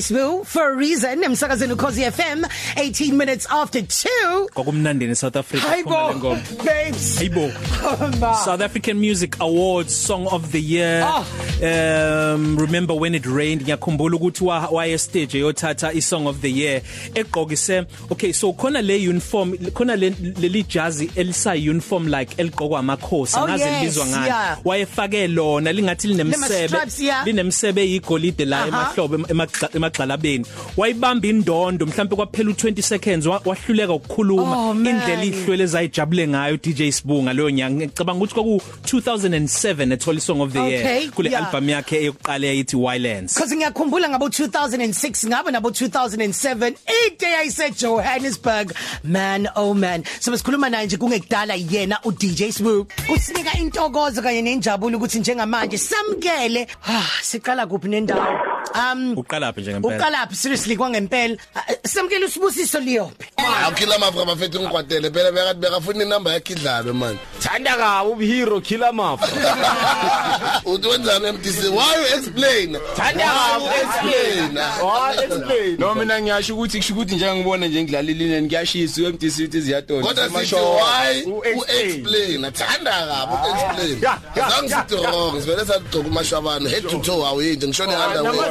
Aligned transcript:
Smoo 0.00 0.44
for 0.44 0.72
a 0.72 0.74
reason 0.76 1.22
emsakazeni 1.24 1.72
ukhosi 1.72 2.02
FM 2.12 2.44
18 2.76 3.12
minutes 3.16 3.46
after 3.50 3.80
2 3.82 4.48
Kokumnandi 4.54 5.06
ne 5.06 5.14
South 5.14 5.36
Africa 5.36 5.62
Hayibo 5.66 6.14
ngoma. 6.14 6.64
babes 6.64 7.18
Hayibo. 7.18 7.50
Oh. 7.82 8.34
South 8.44 8.60
African 8.60 8.98
Music 9.00 9.36
Awards 9.40 9.94
Song 9.94 10.26
of 10.28 10.52
the 10.52 10.60
Year. 10.60 11.02
Oh. 11.06 11.26
Um 11.62 12.56
remember 12.56 12.94
when 12.94 13.14
it 13.14 13.26
rained 13.26 13.62
ngiyakhumbula 13.62 14.16
ukuthi 14.16 14.44
wa 14.44 14.68
waye 14.70 14.98
stage 14.98 15.34
eyothatha 15.38 15.88
i 15.94 16.00
Song 16.00 16.26
of 16.26 16.40
the 16.40 16.50
Year 16.50 16.80
egqokise 17.14 17.86
okay 18.10 18.32
so 18.32 18.52
khona 18.52 18.82
le 18.82 18.96
uniform 19.08 19.52
khona 19.74 19.96
le 19.98 20.10
leli 20.10 20.64
jazi 20.64 21.10
elisa 21.16 21.52
uniform 21.52 22.06
like 22.08 22.34
eliqokwa 22.36 22.78
amakhosi 22.78 23.36
Oh, 23.40 23.48
ngaze 23.48 23.64
yes, 23.64 23.80
libizwa 23.80 24.06
ngani 24.06 24.26
yeah. 24.26 24.58
wayefake 24.64 25.28
lona 25.28 25.72
lingathi 25.72 26.08
linemsebe 26.08 26.78
linemsebe 27.24 27.90
yigolide 27.90 28.44
la 28.44 28.58
Aha. 28.58 28.68
emahlobo 28.68 29.16
emagxa- 29.16 29.68
emagxalabeni 29.90 30.46
wayibamba 30.76 31.28
indondo 31.28 31.86
mhlawumbe 31.86 32.16
kwaphela 32.16 32.50
u20 32.50 32.82
seconds 32.82 33.26
wa- 33.26 33.42
wahluleka 33.44 33.92
ukukhuluma. 33.92 34.56
Oh, 34.70 34.74
man. 34.74 34.86
indlela 34.86 35.24
ihlwele 35.24 35.66
zayijabule 35.66 36.28
ngayo 36.28 36.56
DJ 36.56 36.90
Sibunga 36.92 37.32
leyo 37.32 37.50
nyanga. 37.50 37.86
Ngicabanga 37.86 38.18
ukuthi 38.24 38.34
kwaku 38.34 38.62
2007 38.82 39.92
ethola 39.92 40.20
song 40.20 40.40
of 40.40 40.52
the 40.52 40.58
Okay, 40.60 41.00
year 41.02 41.10
kule 41.10 41.30
yeah. 41.30 41.46
album 41.46 41.68
yakhe 41.68 41.96
eyokuqala 41.96 42.46
eyithi 42.46 42.76
Wildlands 42.76 43.34
Cause 43.34 43.56
ngiyakhumbula 43.56 44.08
ngabo 44.08 44.26
2006 44.28 45.26
ngaba 45.28 45.50
nabo 45.50 45.68
2007 45.70 46.72
iday 47.06 47.34
ayise 47.36 47.70
Johannesburg 47.80 48.72
man 49.04 49.48
oh 49.56 49.74
man. 49.74 50.04
So 50.20 50.30
besikhuluma 50.32 50.70
naye 50.70 50.86
nje 50.86 50.96
kungekudala 50.96 51.54
yena 51.54 51.98
u 52.04 52.12
DJ 52.12 52.50
Smoo 52.52 52.86
usinika 53.14 53.58
intokozo 53.58 54.22
kanye 54.22 54.42
nenjabulo 54.42 54.96
ukuthi 54.98 55.18
njengamanje 55.20 55.78
samkele 55.78 56.66
ah 56.88 57.08
siqala 57.22 57.66
kuphi 57.66 57.88
nendawo? 57.88 58.49
Um 58.74 59.14
uqala 59.18 59.52
phi 59.52 59.60
njengempela 59.60 59.96
uqalaphi 59.96 60.36
seriously 60.36 60.76
kwangempela. 60.76 61.36
Ah, 61.54 61.62
samkele 61.84 62.24
usibusiso 62.26 62.80
liyophi? 62.80 63.26
Awukhila 63.36 63.98
mafra 63.98 64.24
bafethu 64.24 64.60
ngikwatele 64.60 65.10
phela 65.10 65.32
bekathi 65.32 65.60
bekafuna 65.60 66.04
inamba 66.04 66.32
yakhe 66.32 66.52
idlalwe 66.52 66.92
man. 66.92 67.18
Thanda 67.40 67.76
kabi 67.76 68.10
ubuhero 68.10 68.60
killer 68.60 68.92
mafa 68.92 69.26
uthi 70.64 70.88
wenzani 70.88 71.32
MTC 71.32 71.58
why 71.74 71.94
you 71.96 72.16
explain? 72.18 72.76
Thanda 72.96 73.24
Why 73.26 73.50
kabi 73.50 73.64
you 73.64 73.70
explain? 73.82 74.58
Oh 74.82 75.12
explain? 75.24 75.76
No 75.78 75.94
mina 75.94 76.20
ngiyasho 76.20 76.54
ukuthi 76.54 76.78
kusho 76.78 76.94
ukuthi 76.94 77.14
njengibona 77.16 77.66
nje 77.66 77.82
ngidlala 77.82 78.10
ilineni 78.10 78.46
ngiyashisa 78.46 79.02
uMTC 79.02 79.38
uthi 79.44 79.60
ziyadonsa. 79.60 80.08
Kodwa 80.08 80.28
sithi 80.28 80.54
why 80.54 81.22
U- 81.26 81.38
u 81.38 81.42
explain. 81.44 81.90
explain 81.90 82.44
athanda 82.44 82.90
kabi 82.90 83.32
u 83.32 83.54
explain. 83.54 84.02
Yeah, 84.02 84.18
yeah, 84.36 84.46
azange 84.48 84.70
yeah, 84.70 84.86
sithi 84.88 84.96
wrong 85.06 85.40
sivele 85.40 85.64
sagcoka 85.66 86.08
umashwabano 86.08 86.68
head 86.68 86.82
to 86.88 86.98
toe 86.98 87.26
awuyinje 87.26 87.66
ngishone 87.66 87.92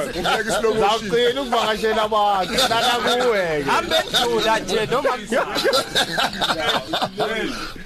underwear 0.07 0.79
Zawuqina 0.79 1.41
ukuvakashela 1.41 2.01
abantu 2.03 2.53
lana 2.69 2.93
kuwe 3.23 3.61
hambe 3.63 3.95
thula 4.11 4.59
nje 4.59 4.85
noma 4.91 5.09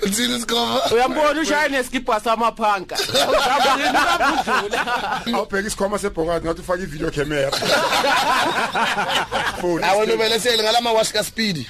uthini 0.05 0.35
isikhofa 0.37 0.95
uyambona 0.95 1.41
ushaya 1.41 1.67
neskipa 1.69 2.19
samaphanka 2.19 2.95
uzabulini 2.95 3.89
ukavudlula 3.89 5.21
awubheka 5.33 5.67
isikhwama 5.67 5.99
sebhongathi 5.99 6.45
ngathi 6.45 6.61
ufake 6.61 6.83
ivideo 6.83 7.11
camera. 7.11 7.51
Phone 9.61 9.83
awena 9.85 10.13
ubelesele 10.13 10.63
ngalama 10.63 10.91
wash 10.91 11.11
ka 11.11 11.23
speed. 11.23 11.65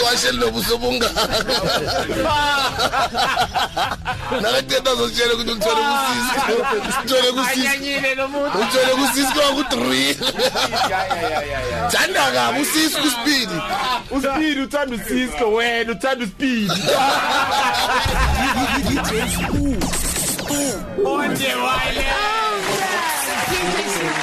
iwasheli 0.00 0.38
lobuso 0.38 0.78
bungaka 0.78 1.28
nakaqeda 4.42 4.92
uzotshela 4.92 5.34
ukuthi 5.34 5.50
ulithole 5.50 5.82
kusisi 5.82 6.52
uthole 7.04 7.32
kusisi 7.32 7.66
anyanyile 7.66 8.14
lo 8.14 8.28
muntu. 8.28 8.58
Uthole 8.58 8.94
kusisi 8.94 9.32
kwa 9.32 9.44
ku3 9.44 10.14
thanda 11.92 12.30
kabi 12.32 12.60
usisi 12.60 12.96
ku 13.00 13.10
speed 13.10 13.48
uspeed 14.10 14.58
uthanda 14.58 14.96
ucisco 14.96 15.52
wena 15.52 15.71
uthanda 15.80 16.24
uspeed 16.24 16.70
onje 21.04 21.54
wale 21.54 22.04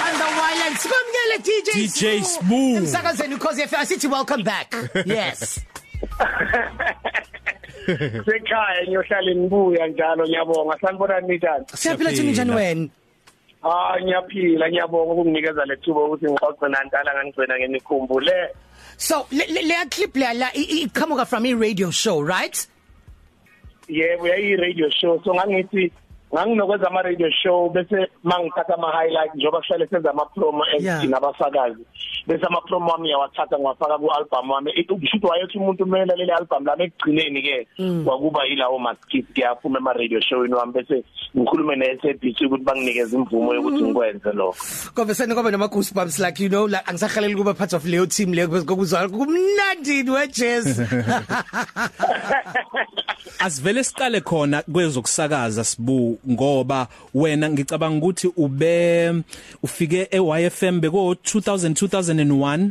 Underwire 0.05 0.77
samkele 0.77 1.37
DJ 1.43 1.69
DJ 1.75 2.23
Smoo. 2.23 2.75
emsakazeni 2.77 3.35
ukhosi 3.35 3.67
FM 3.67 3.85
sithi 3.85 4.07
welcome 4.07 4.43
back. 4.43 4.75
Yes. 5.05 5.65
Sekhaya 8.25 8.83
ngiyohlala 8.87 9.35
ngibuya 9.35 9.87
njalo 9.87 10.23
ngiyabonga. 10.27 10.77
Sanibona 10.81 11.19
nitani 11.21 11.65
siyaphila 11.73 12.11
thini 12.11 12.31
njani 12.31 12.51
wena? 12.51 12.87
Ah 13.63 14.01
ngiyaphila 14.01 14.69
ngiyabonga. 14.69 15.13
Ukunginikeza 15.13 15.65
lethuba 15.65 16.03
ukuthi 16.03 16.25
ngixoxe 16.25 16.67
nantala 16.69 17.13
ngangigcina 17.13 17.59
ngenikhumbule 17.59 18.31
So 18.31 18.35
le 18.35 18.49
le 19.31 19.61
le 19.71 19.89
clip 19.89 20.15
le 20.15 20.33
la 20.37 20.49
i- 20.55 20.67
i- 20.75 20.87
iqhamuka 20.87 21.25
from 21.25 21.45
i 21.45 21.53
radio 21.53 21.89
show 21.91 22.21
right? 22.21 22.67
yebo 23.87 24.27
yayi 24.27 24.55
radio 24.57 24.89
show 24.89 25.21
so 25.23 25.33
ngangithi 25.33 25.91
nganginokwenza 26.33 26.87
ama 26.87 27.01
radio 27.01 27.29
show 27.43 27.69
bese 27.69 28.07
mangithatha 28.23 28.73
ama 28.73 28.91
highlight 28.91 29.35
njoba 29.35 29.61
kuhlale 29.61 29.87
senza 29.87 30.09
ama 30.11 30.25
promo 30.25 30.63
Yeah. 30.79 30.97
ezithina 30.97 31.17
abasakazi. 31.17 31.83
Bese 32.27 32.45
ama 32.45 32.61
promo 32.61 32.91
wami 32.91 33.09
yawathatha 33.09 33.57
ngiwafaka 33.59 33.97
ku 33.97 34.11
album 34.11 34.49
wami 34.51 34.71
ukusho 34.89 35.27
wayethi 35.27 35.57
umuntu 35.57 35.83
umela 35.83 36.15
leli 36.15 36.31
album 36.31 36.65
lami 36.65 36.83
ekugcineni 36.83 37.41
ke 37.41 37.67
kwakuba 38.05 38.43
yilawo 38.45 38.79
maskit 38.79 39.25
ke 39.33 39.45
aphuma 39.45 39.79
ema 39.79 39.93
radio 39.93 40.19
show 40.21 40.39
wami. 40.39 40.73
Bese 40.73 41.03
ngikhulume 41.37 41.75
ne 41.75 41.97
SABC 42.01 42.41
ukuthi 42.45 42.63
banginikeze 42.63 43.15
imvumo 43.17 43.53
yokuthi 43.53 43.83
ngikwenze 43.83 44.31
lokho. 44.33 44.57
Ngoba 44.93 45.15
sene 45.15 45.33
ngoba 45.33 45.51
nama 45.51 45.67
goosebumps 45.67 46.19
like 46.19 46.43
you 46.43 46.49
know 46.49 46.67
like 46.67 46.85
angisahalela 46.85 47.35
kuba 47.35 47.53
part 47.53 47.73
of 47.73 47.83
leyo 47.85 48.05
team 48.05 48.33
leyo 48.33 48.47
because 48.47 48.65
kokuzwa 48.65 49.09
kumnandi 49.09 50.09
we 50.09 50.27
jazz. 50.27 50.79
asivele 53.39 53.83
siqale 53.83 54.21
khona 54.21 54.61
kwezokusakaza 54.61 55.63
sibu. 55.63 56.18
Ngoba 56.29 56.87
wena 57.13 57.49
ngicabanga 57.49 57.97
ukuthi 57.97 58.27
ube 58.37 59.13
ufike 59.63 60.07
eYFM 60.11 60.79
beko 60.79 61.13
2000 61.13 61.71
2001 61.71 62.69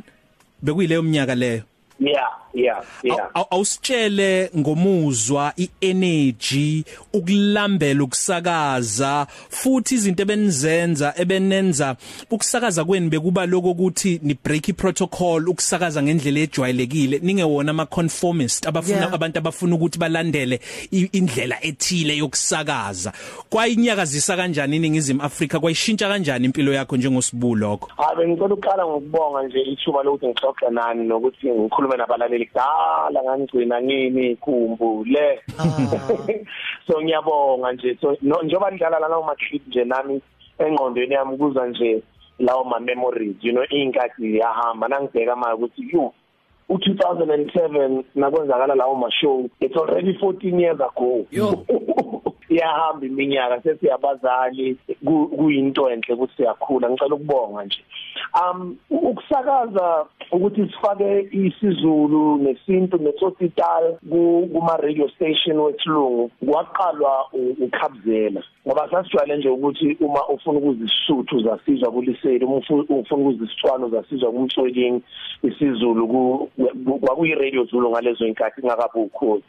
bekuyileyo 0.62 1.02
minyaka 1.02 1.34
leyo? 1.34 1.62
Yeah. 2.00 2.30
Yeah 2.58 2.82
yeah. 3.02 3.30
Aw- 3.34 3.46
awusitshele 3.50 4.50
ngomuzwa 4.58 5.52
ienergy 5.80 6.84
ukulambela 7.12 8.02
ukusakaza 8.04 9.26
futhi 9.48 9.94
izinto 9.94 10.22
ebenizenza 10.22 11.14
ebenenza 11.16 11.96
ukusakaza 12.30 12.84
kweni 12.84 13.08
bekuba 13.08 13.46
lokho 13.46 13.70
ukuthi 13.70 14.20
ni 14.22 14.34
break 14.44 14.72
protocol 14.76 15.48
ukusakaza 15.48 16.02
ngendlela 16.02 16.40
ejwayelekile. 16.40 17.18
Ningewona 17.22 17.70
ama 17.70 17.86
conformist 17.86 18.66
abafuna 18.66 18.98
Yeah. 18.98 19.14
abantu 19.14 19.38
abafuna 19.38 19.74
ukuthi 19.74 19.98
balandele 19.98 20.60
i- 20.92 21.08
indlela 21.12 21.56
ethile 21.64 22.16
yokusakaza. 22.16 23.12
Kwayinyakazisa 23.50 24.36
kanjani 24.36 24.76
iningizimu 24.76 25.22
Afrika? 25.22 25.60
Kwayishintsha 25.60 26.08
kanjani 26.08 26.44
impilo 26.44 26.72
yakho 26.72 26.96
njengosibu 26.96 27.54
lokho? 27.54 27.88
Habe 27.96 28.28
ngicela 28.28 28.54
ukuqala 28.54 28.86
ngokubonga 28.86 29.42
nje 29.42 29.60
ithuba 29.60 30.02
lokuthi 30.02 30.26
ngixoxe 30.26 30.70
nani 30.70 31.04
nokuthi 31.08 31.46
ngikhulume 31.50 31.96
nabalaleli 31.96 32.46
kudala 32.52 33.22
ngangigcina 33.24 33.82
ngini 33.82 34.30
ikhumbule. 34.30 35.40
So 36.86 37.00
ngiyabonga 37.02 37.72
nje. 37.72 37.98
So 38.00 38.16
no- 38.22 38.42
njoba 38.42 38.70
nidlala 38.70 38.98
lawo 39.08 39.22
ma 39.22 39.34
clip 39.34 39.66
nje 39.68 39.84
nami 39.84 40.20
engqondweni 40.58 41.14
yami 41.14 41.36
kuza 41.38 41.66
nje 41.66 42.02
lawo 42.38 42.64
ma 42.64 42.80
memories 42.80 43.36
you 43.42 43.52
know 43.52 43.64
inkathi 43.70 44.38
yahamba 44.38 44.88
nangibheka 44.88 45.36
manje 45.36 45.54
ukuthi 45.64 45.82
you 45.92 46.12
u2007 46.70 48.02
nakwenzakala 48.14 48.74
lawo 48.74 48.94
ma 48.94 49.10
show 49.10 49.48
it's 49.60 49.76
already 49.76 50.12
14 50.12 50.60
years 50.60 50.80
ago. 50.80 51.26
iyahamba 52.48 53.06
iminyaka 53.06 53.60
sesiyabazali 53.62 54.76
ku- 55.04 55.28
kuyinto 55.36 55.90
enhle 55.90 56.14
ukuthi 56.14 56.32
siyakhula. 56.36 56.90
Ngicela 56.90 57.14
ukubonga 57.14 57.64
nje. 57.64 57.80
Um 58.34 58.76
ukusakaza 58.90 60.06
ukuthi 60.32 60.66
sifake 60.72 61.28
isiZulu 61.32 62.38
nesintu 62.38 62.98
nesosital 62.98 63.96
kuma 64.52 64.76
radio 64.76 65.08
station 65.08 65.58
wethlungu 65.58 66.30
kwaqalwa 66.46 67.26
u- 67.32 67.56
ukhabzela. 67.64 68.42
Ngoba 68.68 68.88
sasijwayele 68.90 69.36
nje 69.36 69.48
ukuthi 69.48 69.96
uma 70.00 70.28
ufuna 70.28 70.58
ukuzisuthu 70.58 71.36
uzasizwa 71.36 71.90
kuliseli 71.92 72.44
uma 72.44 72.56
ufu- 72.56 72.86
ufuna 72.88 73.22
ukuzisitswana 73.22 73.86
uzasizwa 73.86 74.32
kumtsweking 74.32 75.00
isiZulu 75.42 76.08
ku- 76.08 76.50
ku- 76.84 76.98
kwakuyi 76.98 77.34
radio 77.34 77.64
Zulu 77.64 77.90
ngalezo 77.90 78.26
inkathi 78.26 78.62
ngakabukho 78.66 79.40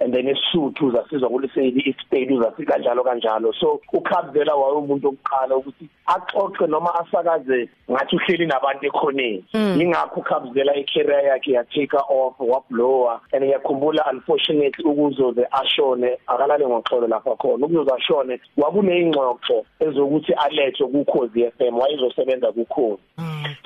and 0.00 0.14
then 0.14 0.28
isuthu 0.28 0.86
uzasizwa 0.86 1.28
kuliseli 1.28 1.80
isipedi 1.80 2.34
uzasika 2.34 2.72
kanjalo 2.72 3.04
kanjalo. 3.04 3.52
So 3.52 3.80
ukhabzela 3.92 4.54
waye 4.54 4.74
umuntu 4.74 5.08
oqala 5.08 5.56
ukuthi 5.56 5.88
axoxe 6.06 6.66
noma 6.66 6.94
asakaze 6.94 7.68
ngathi 7.90 8.16
uhleli 8.16 8.46
nabantu 8.46 8.86
ekhoneni. 8.86 9.44
Ingakho 9.82 10.20
ukhabzela 10.20 10.76
icareer 10.76 11.26
yakhe 11.26 11.52
ya 11.52 11.64
take 11.64 11.96
off 12.08 12.34
wablower 12.40 13.20
and 13.32 13.44
ngiyakhumbula 13.44 14.04
unfortunately 14.12 14.84
ukuzoze 14.84 15.46
ashone 15.50 16.18
akalale 16.26 16.66
ngoxolo 16.66 17.06
lapha 17.08 17.36
khona. 17.36 17.66
Ukuzoze 17.66 17.90
ashone 17.94 18.40
kwakuneyingxoxo 18.62 19.64
ezokuthi 19.80 20.32
alethwe 20.32 20.86
kukhozi 20.86 21.50
FM 21.58 21.74
wayezosebenza 21.80 22.52
kukhozi. 22.52 23.02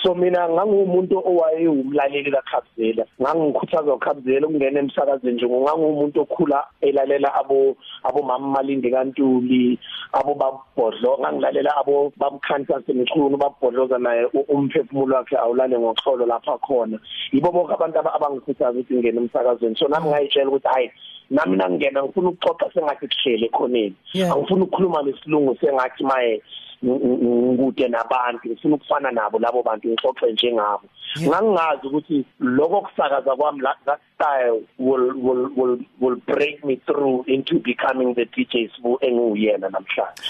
So 0.02 0.14
mina 0.14 0.48
ngangumuntu 0.48 1.19
owayewumlaleli 1.31 2.31
kaKhabzela 2.32 3.04
ngangikhuthaza 3.20 3.94
uKhabzela 3.94 4.46
ukungena 4.46 4.81
emsakazweni 4.81 5.37
nje 5.37 5.46
ngangumuntu 5.46 6.20
okhula 6.20 6.64
elalela 6.81 7.34
abo 7.34 7.76
abomama 8.04 8.48
Malindi 8.56 8.90
kaNtuli 8.90 9.78
abo 10.12 10.34
babhodlo 10.34 11.19
ngangilalela 11.20 11.76
abo 11.76 12.12
bamkhansa 12.16 12.82
semixhunu 12.87 13.37
babhodloza 13.37 13.99
naye 13.99 14.25
umphefumulo 14.49 15.16
wakhe 15.16 15.37
awulale 15.37 15.78
ngoxholo 15.78 16.25
lapha 16.26 16.56
khona. 16.58 16.99
Yibo 17.32 17.52
bonke 17.52 17.75
abantu 17.75 17.99
abangikhuthaza 17.99 18.78
ukuthi 18.78 18.94
ngene 18.94 19.20
emsakazweni. 19.20 19.76
So 19.76 19.88
nami 19.88 20.08
ngayitshela 20.08 20.49
ukuthi 20.49 20.69
hayi 20.69 20.90
nami 21.31 21.56
nangena 21.56 22.02
ngifuna 22.02 22.28
ukuxoxa 22.28 22.73
sengathi 22.75 23.08
kuhlele 23.08 23.49
khoneni 23.49 23.96
angifuni 24.32 24.62
ukukhuluma 24.62 25.02
lesilungu 25.02 25.56
sengathi 25.61 26.05
maye 26.05 26.43
ngikude 26.84 27.88
nabantu 27.88 28.49
ngifuna 28.49 28.75
ukufana 28.75 29.11
nabo 29.11 29.38
labo 29.38 29.62
bantu 29.62 29.88
ngixoxe 29.88 30.32
njengabo 30.32 30.87
ngangingazi 31.20 31.87
ukuthi 31.87 32.25
lokho 32.40 32.81
kusakaza 32.81 33.37
kwami 33.37 33.62
that 33.62 34.00
style 34.16 34.62
will 34.78 35.12
will 35.14 35.48
will 35.54 35.78
will 36.00 36.16
break 36.26 36.64
me 36.64 36.80
through 36.86 37.24
into 37.28 37.60
becoming 37.60 38.14
the 38.14 38.24
DJ 38.24 38.70
Sbu 38.72 38.98
enguyena 39.02 39.70
namhlanje. 39.70 40.22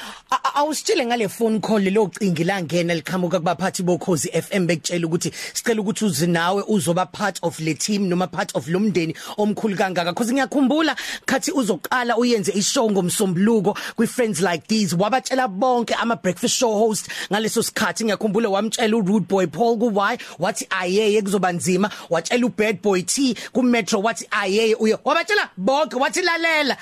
Awusitshele 0.55 1.07
ngale 1.07 1.31
phone 1.31 1.61
call 1.61 1.81
lo 1.91 2.09
cingi 2.09 2.45
la 2.45 2.61
ngena 2.63 2.95
liqhamuka 2.95 3.41
kubaphathi 3.41 3.83
bokhozi 3.83 4.29
FM 4.33 4.67
bekutshela 4.67 5.07
ukuthi 5.07 5.31
sicela 5.31 5.81
ukuthi 5.81 6.05
uze 6.05 6.27
nawe 6.27 6.63
uzoba 6.69 7.07
part 7.13 7.39
of 7.43 7.61
le 7.61 7.75
team 7.75 8.09
noma 8.09 8.27
part 8.27 8.55
of 8.57 8.67
lomndeni 8.67 9.15
omkhulu 9.39 9.77
kangaka. 9.77 10.07
Because 10.07 10.33
ngiyakhumbula 10.33 10.97
khathi 11.27 11.53
uzoqala 11.53 12.17
uyenze 12.17 12.53
ishow 12.53 12.91
ngomsombuluko 12.91 13.77
kwi 13.97 14.07
friends 14.07 14.43
like 14.43 14.67
these. 14.67 14.95
Wabatshela 14.95 15.49
bonke 15.49 15.95
ama 16.01 16.17
breakfast 16.17 16.57
show 16.57 16.73
host 16.73 17.09
ngaleso 17.31 17.63
sikhathi. 17.63 18.05
Ngiyakhumbula 18.05 18.49
wamtshela 18.49 18.97
uRude 18.97 19.29
Boy 19.29 19.47
Paul 19.47 19.79
ku 19.79 19.91
why 19.91 20.19
wathi 20.39 20.67
ayeye 20.71 21.23
kuzoba 21.23 21.53
nzima. 21.53 21.91
Watshela 22.11 22.47
uBad 22.47 22.83
Boy 22.83 23.03
T 23.03 23.37
ku 23.53 23.76
Metro 23.77 24.01
wathi 24.01 24.27
ayeye 24.31 24.75
uyo 24.75 24.99
wabatshela 25.05 25.51
bonke 25.57 25.97
wathi 25.97 26.23
lalela. 26.23 26.77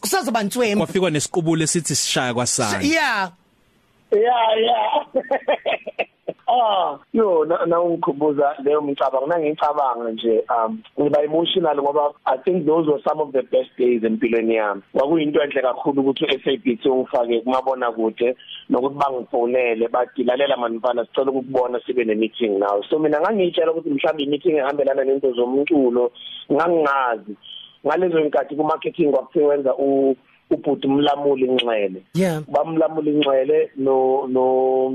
Kusazoba 0.00 0.42
ntswemi 0.42 0.76
kwafikwa 0.76 1.10
nesiqubulo 1.10 1.62
esithi 1.64 1.94
sishaya 1.94 2.34
kwasana 2.34 2.82
yeah. 2.82 3.32
Yeah 4.12 4.50
yeah. 4.60 6.06
Ah, 6.48 6.98
yo 7.12 7.44
na 7.44 7.80
ungikhumbuza 7.80 8.56
leyo 8.64 8.80
mcabango 8.82 9.26
nangicabanga 9.26 10.10
nje 10.10 10.44
um 10.50 10.82
ngiba 11.00 11.22
emotional 11.22 11.76
ngoba 11.82 12.12
I 12.24 12.36
think 12.38 12.66
those 12.66 12.90
were 12.90 13.02
some 13.08 13.20
of 13.20 13.32
the 13.32 13.42
best 13.42 13.70
days 13.78 14.02
empilweni 14.02 14.54
yami. 14.54 14.82
Kwakuyinto 14.92 15.42
enhle 15.42 15.62
kakhulu 15.62 16.00
ukuthi 16.00 16.24
uSABC 16.24 16.86
ungifake 16.86 17.40
kumabona 17.40 17.92
kude 17.92 18.36
nokuthi 18.70 18.94
bangifonele 18.94 19.88
bathi 19.88 20.24
lalela 20.24 20.56
manifana 20.56 21.06
sicela 21.06 21.30
ukubona 21.30 21.80
sibe 21.86 22.04
ne 22.04 22.14
meeting 22.14 22.58
nawe. 22.58 22.82
So 22.90 22.98
mina 22.98 23.20
ngangitshela 23.20 23.72
ukuthi 23.72 23.90
mhlawumbe 23.90 24.22
i-meeting 24.22 24.56
ehambelana 24.56 25.04
nento 25.04 25.32
zomculo 25.32 26.12
ngangingazi. 26.52 27.36
Ngalezo 27.86 28.20
nkathi 28.20 28.56
ku 28.56 28.64
marketing 28.64 29.12
kwakuthiwa 29.12 29.48
wenza 29.48 29.74
u 29.74 30.16
ubhuti 30.50 30.86
umlamuli 30.86 31.46
inxele. 31.46 32.02
Yeah. 32.14 32.42
Bamlamuli 32.48 33.10
inxele 33.10 33.70
no 33.76 34.26
no 34.26 34.92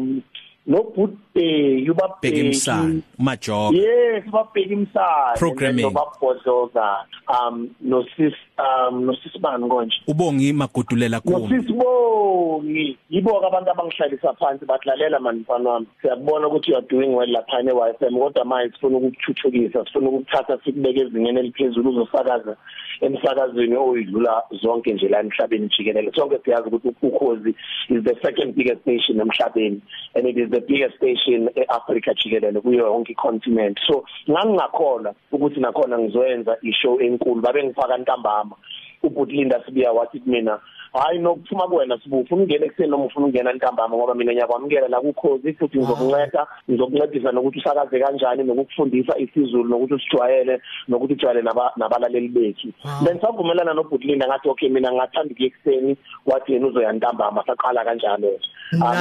nobhuthe 0.68 1.48
yubabheki 1.86 2.40
imsana 2.40 3.02
majob 3.20 3.74
yes 3.76 4.24
babheki 4.32 4.74
imsana 4.74 5.34
programming. 5.38 5.82
nobabhodloza 5.84 6.96
um 7.30 7.70
no 7.82 8.04
sis 8.18 8.34
um 8.58 9.06
no 9.06 9.16
sisibani 9.16 9.70
konje 9.70 9.96
ubongi 10.08 10.54
magudulela 10.54 11.20
kuwo 11.20 11.40
no 11.40 11.50
sisibongi 11.50 12.98
yibo 13.10 13.46
abantu 13.46 13.72
abangihlalisa 13.72 14.34
phansi 14.34 14.66
batlalela 14.66 15.20
mani 15.20 15.40
mfana 15.40 15.70
wami. 15.70 15.88
Siyabona 16.02 16.48
ukuthi 16.48 16.72
you 16.72 16.78
are 16.78 16.88
doing 16.88 17.16
well 17.16 17.30
lapha 17.30 17.64
ne 17.64 17.72
YFM 17.72 18.20
kodwa 18.20 18.46
manje 18.46 18.74
sifuna 18.74 18.98
ukukuthuthukisa 18.98 19.86
sifuna 19.86 20.10
ukuthatha 20.10 20.60
sikubeke 20.66 21.00
ezingeni 21.00 21.40
eliphezulu 21.40 21.90
uzosakaza 21.90 22.58
emsakazweni 23.02 23.76
oyidlula 23.76 24.44
zonke 24.62 24.94
nje 24.94 25.08
la 25.10 25.20
emhlabeni 25.20 25.70
jikelele. 25.78 26.12
Sonke 26.16 26.40
siyazi 26.46 26.68
ukuthi 26.68 26.96
ukhozi 27.02 27.56
is 27.90 28.04
the 28.04 28.16
second 28.22 28.56
biggest 28.56 28.86
nation 28.86 29.20
emhlabeni 29.20 29.82
and 30.16 30.28
it 30.28 30.38
is 30.38 30.50
the 30.50 30.62
biggest 30.62 30.96
station 30.98 31.50
eAfrica 31.56 32.14
jikelele 32.14 32.62
kuyo 32.62 32.86
yonke 32.86 33.12
icontinent. 33.12 33.80
So 33.88 34.04
ngangingakhola 34.30 35.14
ukuthi 35.32 35.60
nakhona 35.60 36.00
ngizoyenza 36.00 36.58
ishow 36.62 37.02
enkulu 37.02 37.42
babe 37.42 37.64
ngifaka 37.64 37.98
ntambama 38.48 38.58
ubutlinda 39.04 39.64
sibiya 39.66 39.92
wathi 39.92 40.20
kumina 40.20 40.60
hayi 41.00 41.20
nokuphuma 41.20 41.68
kuwena 41.68 42.00
sibu 42.04 42.20
ufuna 42.20 42.42
ungena 42.42 42.66
ekuseni 42.66 42.90
noma 42.90 43.06
ufuna 43.06 43.26
ungena 43.26 43.54
ntambama 43.54 43.96
ngoba 43.98 44.16
mina 44.16 44.32
ngiyakwamukela 44.34 44.88
la 44.88 45.02
kukhozi 45.02 45.54
futhi 45.54 45.78
ngizokunceda 45.78 46.48
ngizokuncedisa 46.70 47.32
nokuthi 47.32 47.60
usakaze 47.60 48.00
kanjani 48.00 48.44
nokukufundisa 48.44 49.18
isizulu 49.18 49.70
nokuthi 49.70 49.94
usijwayele 49.94 50.62
nokuthi 50.88 51.14
ujwayele 51.14 51.42
nabalaleli 51.78 52.28
bethu. 52.28 52.68
Bengisavumelana 53.04 53.74
nobutlinda 53.74 54.28
ngathi 54.28 54.50
okay 54.50 54.70
mina 54.70 54.92
ngathanda 54.92 55.34
ukuya 55.34 55.48
ekuseni 55.48 55.98
wathi 56.26 56.54
yena 56.54 56.68
uzoya 56.68 56.94
ntambama 56.94 57.44
saqala 57.46 57.86
kanjalo. 57.86 58.40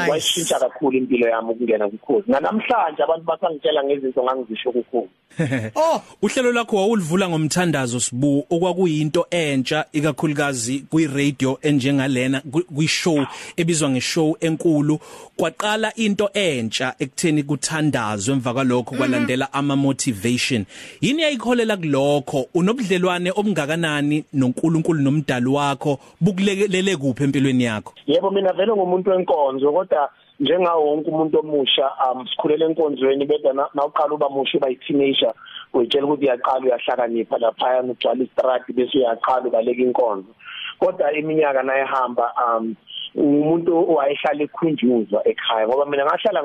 Kwashintsha 0.07 0.59
kakhulu 0.59 0.99
impilo 0.99 1.29
yami 1.29 1.51
ukungena 1.51 1.89
kukhozi. 1.89 2.31
Namhlanje 2.31 3.03
abantu 3.03 3.25
basangitshela 3.25 3.85
ngezinto 3.85 4.23
ngangizisho 4.23 4.73
kukhozi. 4.73 5.11
Oh 5.77 6.03
uhlelo 6.23 6.53
lakho 6.53 6.77
wawulivula 6.77 7.29
ngomthandazo 7.29 8.01
sibu 8.01 8.47
okwakuyinto 8.51 9.27
entsha 9.31 9.85
ikakhulukazi 9.93 10.85
kwi 10.91 11.07
radio 11.07 11.59
enjengalena 11.87 12.43
kwishow 12.75 13.27
ebizwa 13.57 13.91
ngeshow 13.91 14.37
enkulu. 14.41 14.99
Kwaqala 15.37 15.93
into 15.97 16.31
entsha 16.33 16.95
ekutheni 16.99 17.43
kuthandazwe 17.43 18.35
emva 18.35 18.53
kwalokho 18.53 18.97
kwalandela 18.97 19.53
ama 19.53 19.77
motivation 19.77 20.65
yini 21.01 21.23
yayikholela 21.23 21.77
kulokho? 21.77 22.47
Unobudlelwane 22.55 23.31
obungakanani 23.31 24.25
noNkulunkulu 24.33 25.01
nomdali 25.01 25.47
wakho 25.47 25.99
bukulelele 26.21 26.97
kuphi 26.97 27.25
empilweni 27.25 27.65
yakho? 27.65 27.93
Yebo 28.07 28.31
mina 28.31 28.53
vele 28.53 28.73
ngumuntu 28.73 29.11
wenkonzo 29.11 29.73
kodwa 29.73 30.11
njengawo 30.41 30.87
wonke 30.87 31.11
umuntu 31.11 31.39
omusha 31.39 31.91
um 32.13 32.27
sikhulele 32.29 32.65
enkonzweni 32.65 33.27
beda 33.27 33.53
nawuqala 33.75 34.15
uba 34.15 34.29
musha 34.29 34.59
uba 34.59 34.71
i-teenager 34.71 35.33
uyitshela 35.75 36.07
ukuthi 36.07 36.25
uyaqala 36.25 36.65
uyahlakanipha 36.67 37.39
lapha 37.39 37.83
ugcwala 37.83 38.25
istrati 38.25 38.73
bese 38.73 38.99
uyaqala 38.99 39.49
ubaleka 39.49 39.83
inkonzo. 39.83 40.33
Kodwa 40.79 41.13
iminyaka 41.13 41.63
nayihamba 41.63 42.33
um 42.43 42.77
umuntu 43.17 43.73
owayehlala 43.91 44.43
ekhunjuzwa 44.45 45.21
ekhaya 45.31 45.67
ngoba 45.67 45.89
mina 45.89 46.05
ngahlala 46.05 46.41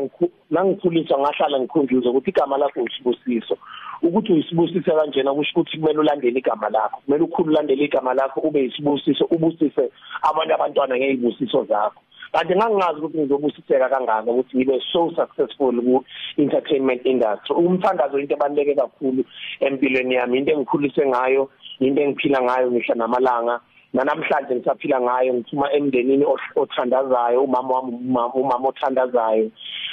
ngangikhuliswa 0.54 1.20
ngahlala 1.20 1.60
ngikhunjuzwa 1.60 2.12
ukuthi 2.12 2.30
igama 2.32 2.58
lakho 2.58 2.80
usibusiso. 2.88 3.56
Ukuthi 4.02 4.34
uyisibusiso 4.34 4.92
kanjena 4.96 5.34
kusho 5.36 5.52
ukuthi 5.52 5.78
kumele 5.78 6.00
ulandele 6.00 6.40
igama 6.40 6.70
lakho. 6.70 6.98
Kumele 7.06 7.24
ukhulu 7.24 7.52
ulandele 7.52 7.84
igama 7.84 8.14
lakho 8.14 8.40
ube 8.40 8.64
yisibusiso 8.64 9.26
ubusise 9.26 9.92
abantu 10.30 10.54
abantwana 10.54 10.96
ngezibusiso 10.96 11.66
zakho. 11.66 12.02
Kanti 12.32 12.56
ngangingazi 12.56 13.00
ukuthi 13.00 13.18
ngizobusiseka 13.20 13.90
kangaka 13.90 14.32
ukuthi 14.32 14.58
ngibe 14.58 14.80
so 14.92 15.12
successful 15.12 15.76
ku 15.76 16.06
entertainment 16.38 17.06
industry. 17.06 17.56
Umthandazo 17.56 18.20
into 18.20 18.36
ebaluleke 18.36 18.76
kakhulu 18.76 19.26
empilweni 19.60 20.16
yami 20.16 20.38
into 20.38 20.52
engikhulise 20.54 21.04
ngayo 21.04 21.50
into 21.80 22.02
engiphila 22.02 22.40
ngayo 22.42 22.72
mihla 22.72 22.96
namalanga. 22.96 23.60
Nanamhlanje 23.94 24.56
ngisaphila 24.56 25.02
ngayo 25.02 25.34
ngithuma 25.34 25.74
emndenini 25.74 26.26
othandazayo 26.56 27.44
umama 27.44 27.74
wami 27.76 27.92
umama 28.34 28.70
othandazayo. 28.70 29.52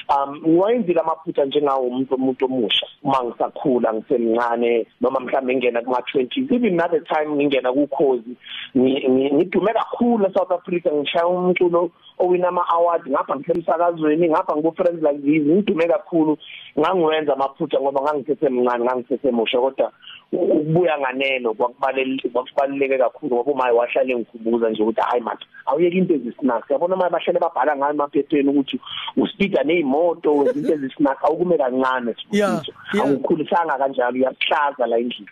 Um 0.08 0.36
ngiwayenzile 0.36 1.00
amaphutha 1.00 1.44
njengawo 1.44 1.86
umuntu 1.86 2.14
umuntu 2.14 2.44
omusha. 2.44 2.86
Uma 3.02 3.24
ngisakhula 3.24 3.94
ngisemncane 3.94 4.86
noma 5.00 5.20
mhlawumbe 5.20 5.54
ngingena 5.54 5.82
kuma 5.82 6.00
20 6.00 6.54
even 6.54 6.80
another 6.80 7.04
time 7.04 7.34
ngingena 7.36 7.72
kukhozi 7.72 8.32
ngidume 8.76 9.72
kakhulu 9.72 10.26
eSouth 10.26 10.52
Africa 10.52 10.88
ngishaya 10.92 11.26
umculo 11.26 11.90
owina 12.18 12.48
ama 12.48 12.68
awards 12.68 13.06
ngapha 13.06 13.36
ngisemsakazweni 13.36 14.28
ngapha 14.28 14.56
ngibo 14.56 14.72
friends 14.72 15.02
like 15.02 15.20
these 15.22 15.44
ngidume 15.44 15.86
kakhulu. 15.86 16.38
Ngangiwenza 16.78 17.32
amaphutha 17.32 17.80
ngoba 17.80 18.02
ngangithethe 18.02 18.48
mncane 18.48 18.84
ngangithethe 18.84 19.30
musha 19.30 19.60
kodwa 19.60 19.92
ukubuya 20.32 20.98
nganeno 20.98 21.54
kwakubaluleke 21.54 22.28
kwakubaluleke 22.28 22.98
kakhulu 22.98 23.34
ngoba 23.36 23.52
uma 23.52 23.72
wahlale 23.72 24.16
ngikhumbuza 24.16 24.70
nje 24.70 24.82
ukuthi 24.82 25.00
hayi 25.00 25.22
manje 25.22 25.46
awuyeke 25.66 25.96
into 25.96 26.14
ezisnacks 26.14 26.70
yabona 26.70 26.94
uma 26.94 27.10
bahlale 27.10 27.40
babhala 27.40 27.76
ngayo 27.76 27.94
emaphepheni 27.94 28.48
ukuthi 28.50 28.80
uspeeda 29.16 29.62
nezimoto 29.98 30.50
izinto 30.50 30.74
ezisnacks 30.74 31.24
awukume 31.24 31.58
kancane 31.58 32.14
sibuzo 32.14 32.72
awukhulisanga 33.00 33.78
kanjalo 33.78 34.16
uyahlaza 34.16 34.86
la 34.86 34.98
endlini. 34.98 35.28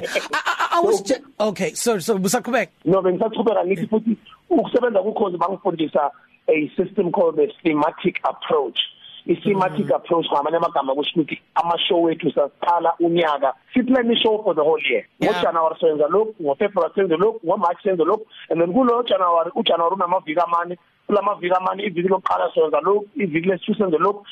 Awusithe 0.74 1.22
okay 1.38 1.74
so 1.74 1.98
so 1.98 2.18
busaqhubeka 2.18 2.72
no 2.84 3.02
bengisaqhubeka 3.02 3.64
ngithi 3.64 3.86
futhi 3.86 4.16
ukusebenza 4.50 5.02
kukhozi 5.02 5.36
bangifundisa 5.36 6.10
a 6.48 6.70
system 6.76 7.12
called 7.12 7.36
the 7.36 7.48
thematic 7.62 8.20
approach. 8.24 8.78
I-thematic 9.26 9.90
approach 9.90 10.26
ngamanye 10.32 10.56
amagama 10.56 10.94
kusho 10.94 11.20
ukuthi 11.20 11.40
ama-show 11.54 12.02
wethu 12.02 12.32
sasiqala 12.32 12.94
unyaka. 13.00 13.52
Siplan 13.74 14.10
i-show 14.10 14.42
for 14.42 14.54
the 14.54 14.62
whole 14.62 14.80
year. 14.90 15.04
Yeah. 15.20 15.34
ngojanuwari 15.34 15.76
senza 15.80 16.08
lokhu 16.08 16.34
ngofebruwari 16.42 16.94
senze 16.94 17.16
lokhu 17.16 17.40
ngomarch 17.46 17.82
senze 17.82 18.04
lokhu 18.04 18.26
and 18.48 18.60
then 18.60 18.72
kulo 18.72 19.02
januwari 19.02 19.50
ujanuwari 19.54 19.94
unamaviki 19.94 20.40
amane 20.40 20.78
kulamaviki 21.10 21.54
amane 21.54 21.82
iviki 21.84 22.08
lokuqala 22.08 22.50
senza 22.54 22.80
lokhu 22.80 23.06
iviki 23.16 23.48
lesithu 23.48 23.74
senze 23.74 23.98
lokhu 23.98 24.24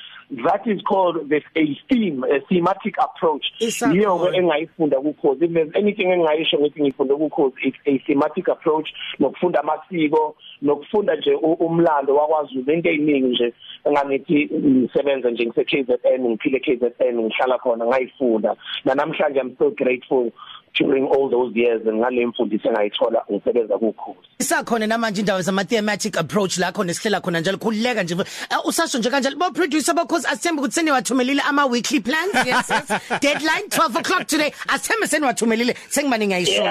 that 0.44 0.66
is 0.66 0.80
called 0.82 1.28
the 1.30 1.40
a 1.56 1.64
theme 1.88 2.22
a 2.24 2.40
thematic 2.48 2.94
approach. 2.98 3.46
Isakhona. 3.60 3.94
yiyo 3.94 4.18
ke 4.18 4.36
engayifunda 4.36 5.00
kukhozi 5.00 5.44
if 5.44 5.52
there's 5.52 5.72
anything 5.74 6.08
engayisho 6.12 6.58
ngithi 6.58 6.82
ngifunde 6.82 7.14
kukhozi 7.14 7.56
it's 7.62 7.78
a 7.86 7.98
thematic 8.06 8.48
approach 8.48 8.88
nokufunda 9.18 9.60
amasiko 9.60 10.36
nokufunda 10.62 11.16
nje 11.16 11.34
u- 11.34 11.52
umlando 11.66 12.14
wakwaZulu. 12.16 12.72
Into 12.72 12.90
eziningi 12.90 13.28
nje 13.28 13.52
enganithi 13.84 14.48
ngisebenza 14.52 15.30
nje 15.30 15.46
ngise 15.46 15.64
KZN 15.64 16.20
ngiphile 16.28 16.60
KZN 16.60 17.18
ngihlala 17.20 17.58
khona 17.58 17.86
ngayifunda. 17.86 18.56
Namhlanje 18.84 19.40
i'm 19.40 19.56
so 19.58 19.70
grateful 19.70 20.30
during 20.74 21.06
all 21.08 21.30
those 21.30 21.56
years 21.58 21.82
ngale 21.86 22.26
mfundisi 22.26 22.68
engayithola 22.68 23.24
ngisebenza 23.32 23.78
kukhozi 23.78 24.27
isakhona 24.38 24.86
namanje 24.86 25.20
indawo 25.20 25.42
zama 25.42 25.64
thematic 25.64 26.16
approach 26.16 26.58
la 26.58 26.70
khona 26.72 26.94
sihlela 26.94 27.20
khona 27.20 27.40
njalo 27.40 27.58
khuleka 27.58 28.02
nje. 28.04 28.14
Eh, 28.50 28.58
usasho 28.64 28.98
nje 28.98 29.10
kanjalo 29.10 29.36
bo 29.38 29.50
producer 29.50 29.94
because 29.94 30.24
asithembe 30.26 30.62
ukuthi 30.62 30.74
seniwathumelile 30.74 31.40
ama 31.48 31.66
weekly 31.66 32.00
plans. 32.00 32.34
Yes, 32.46 32.70
yes. 32.70 33.00
deadline 33.20 33.68
12 33.68 33.96
o'clock 33.96 34.28
today. 34.28 34.52
Asithembe 34.68 35.06
seniwathumelile. 35.08 35.74
Sengimani 35.90 36.26
ngiyayisho 36.26 36.62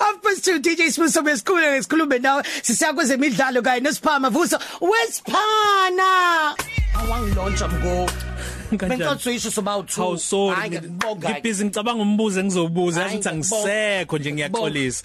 After 0.00 0.34
two 0.42 0.58
DJ 0.60 0.90
Smuso 0.90 1.22
besikhuluma 1.22 1.72
ngesikhulume 1.72 2.18
nawe. 2.18 2.42
Sisiya 2.62 2.92
kwezemidlalo 2.94 3.62
kanye 3.62 3.80
nesiphama 3.80 4.30
vuso 4.30 4.58
wesiphana 4.80 6.56
awangilontsha 6.94 7.68
mgo 7.68 8.10
Bengicothu 8.78 9.30
isho 9.30 9.50
soba 9.50 9.72
u2 9.76 9.94
Hawu 9.96 10.18
sorry 10.18 10.80
ngibhizi 11.16 11.64
ngicabanga 11.64 12.02
umbuzo 12.02 12.40
engizobuza. 12.40 13.02
Hayi, 13.04 13.16
ukuthi 13.18 13.28
ngiyakubonga. 13.28 13.72
angisekho 13.72 14.18
nje 14.18 14.32
ngiyaxolisa. 14.32 15.04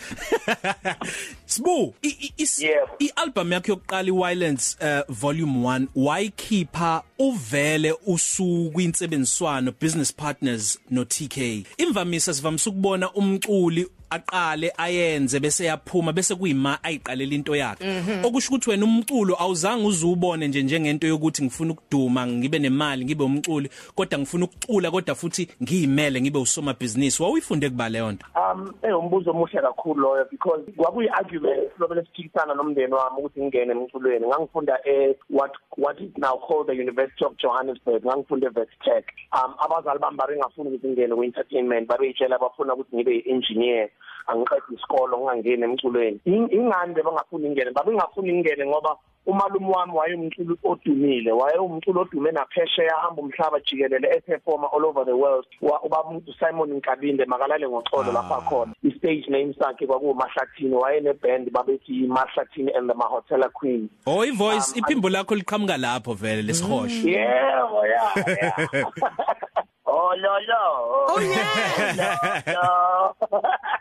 Sibu 1.45 1.93
i- 2.01 2.07
i- 2.09 2.33
is- 2.37 2.59
Yebo. 2.59 2.87
i-album 2.99 3.51
yakho 3.53 3.71
yokuqala 3.71 4.07
iWiolence 4.07 4.77
uh, 4.81 5.15
volume 5.15 5.59
1 5.67 5.87
wayikhipha 5.95 7.03
uvele 7.19 7.95
usuku 8.05 8.81
insebenziswano 8.81 9.73
business 9.81 10.13
partners 10.13 10.79
no 10.89 11.05
TK 11.05 11.37
imvamisa 11.77 12.33
sivamisa 12.33 12.69
ukubona 12.69 13.11
umculi 13.13 13.87
aqale 14.09 14.73
ayenze 14.77 15.39
bese 15.39 15.65
yaphuma 15.65 16.13
bese 16.13 16.35
kuyima 16.35 16.79
ayiqalela 16.83 17.33
into 17.33 17.55
yakhe. 17.55 17.83
Okusho 18.23 18.49
ukuthi 18.53 18.69
wena 18.69 18.85
umculo 18.85 19.35
awuzange 19.39 19.85
uzubone 19.85 20.47
nje 20.47 20.63
njengento 20.63 21.07
yokuthi 21.07 21.43
ngifuna 21.43 21.71
ukuduma 21.71 22.27
ngibe 22.27 22.59
nemali 22.59 23.05
ngibe 23.05 23.23
umculi 23.23 23.69
kodwa 23.95 24.19
ngifuna 24.19 24.45
ukucula 24.45 24.91
kodwa 24.91 25.15
futhi 25.15 25.47
ngiyimele 25.63 26.21
ngibe 26.21 26.39
usoma 26.39 26.73
business 26.73 27.19
wawuyifunde 27.19 27.69
kuba 27.69 27.89
leyo 27.89 28.11
nto? 28.11 28.25
Um 28.35 28.73
eh 28.81 28.99
umbuzo 28.99 29.31
omuhle 29.31 29.61
kakhulu 29.61 30.01
loyo 30.01 30.25
because 30.31 30.61
kwakuyi 30.77 31.09
argument 31.09 31.71
lobele 31.79 32.01
siphikisana 32.01 32.53
nomndeni 32.53 32.93
wami 32.93 33.17
ukuthi 33.19 33.41
ngingene 33.41 33.71
emculweni. 33.71 34.27
Ngangifunda 34.27 34.79
eh 34.85 35.15
what 35.29 35.51
what 35.77 35.99
is 36.01 36.11
now 36.17 36.37
called 36.47 36.67
the 36.67 36.73
University 36.73 37.25
of 37.25 37.37
Johannesburg. 37.37 38.05
Ngangifunda 38.05 38.47
eVestech 38.47 39.05
um 39.33 39.53
abazali 39.59 39.99
bami 39.99 40.17
bari 40.17 40.37
ngafuna 40.37 40.69
ukuthi 40.69 40.87
ngingene 40.87 41.15
ku 41.15 41.23
entertainment 41.23 41.87
babeyitshela 41.87 42.39
bafuna 42.39 42.73
ukuthi 42.73 42.95
ngibe 42.95 43.23
engineer 43.25 43.89
angiqede 44.27 44.75
isikolo 44.75 45.17
ngingangeni 45.17 45.63
emculweni. 45.63 46.19
In- 46.25 46.49
ingani 46.51 46.93
bengafuni 46.93 47.49
ngingene 47.49 47.71
babengafuni 47.71 48.33
ngingene 48.33 48.65
ngoba 48.65 48.95
umalume 49.25 49.67
wami 49.67 49.93
wayemculi 49.93 50.55
odumile 50.63 51.31
wayewumculi 51.31 51.99
odume 51.99 52.31
naphesheya 52.31 52.97
ahamba 52.97 53.21
umhlaba 53.21 53.59
jikelele 53.59 54.07
eperforma 54.15 54.67
all 54.73 54.85
over 54.85 55.05
the 55.05 55.15
world. 55.15 55.45
Wa- 55.61 55.81
ubaba 55.83 56.09
umuntu 56.09 56.33
Simon 56.39 56.73
Nkabinde 56.73 57.25
makalale 57.25 57.67
ngoxolo 57.69 58.11
lapha 58.11 58.41
khona. 58.49 58.73
I-stage 58.83 59.25
name 59.29 59.53
sakhe 59.59 59.87
kwakumahlathini 59.87 60.75
wayene 60.75 61.13
band 61.13 61.51
babethi 61.51 62.05
imahlathini 62.05 62.71
and 62.77 62.89
the 62.89 62.93
Mahotela 62.93 63.51
Queen. 63.53 63.89
Oh 64.05 64.23
ivoice 64.25 64.75
iphimbo 64.79 65.09
lakho 65.09 65.35
liqhamuka 65.35 65.77
lapho 65.77 66.13
vele 66.13 66.41
lesihosho 66.41 67.07
yebo 67.07 67.85
yeah 67.85 68.13
yeah 68.27 68.85
oh 69.87 70.13
lo 70.15 70.33
lo. 70.47 70.63
Oh 71.09 71.21
yeah. 71.21 72.41
No 72.47 73.27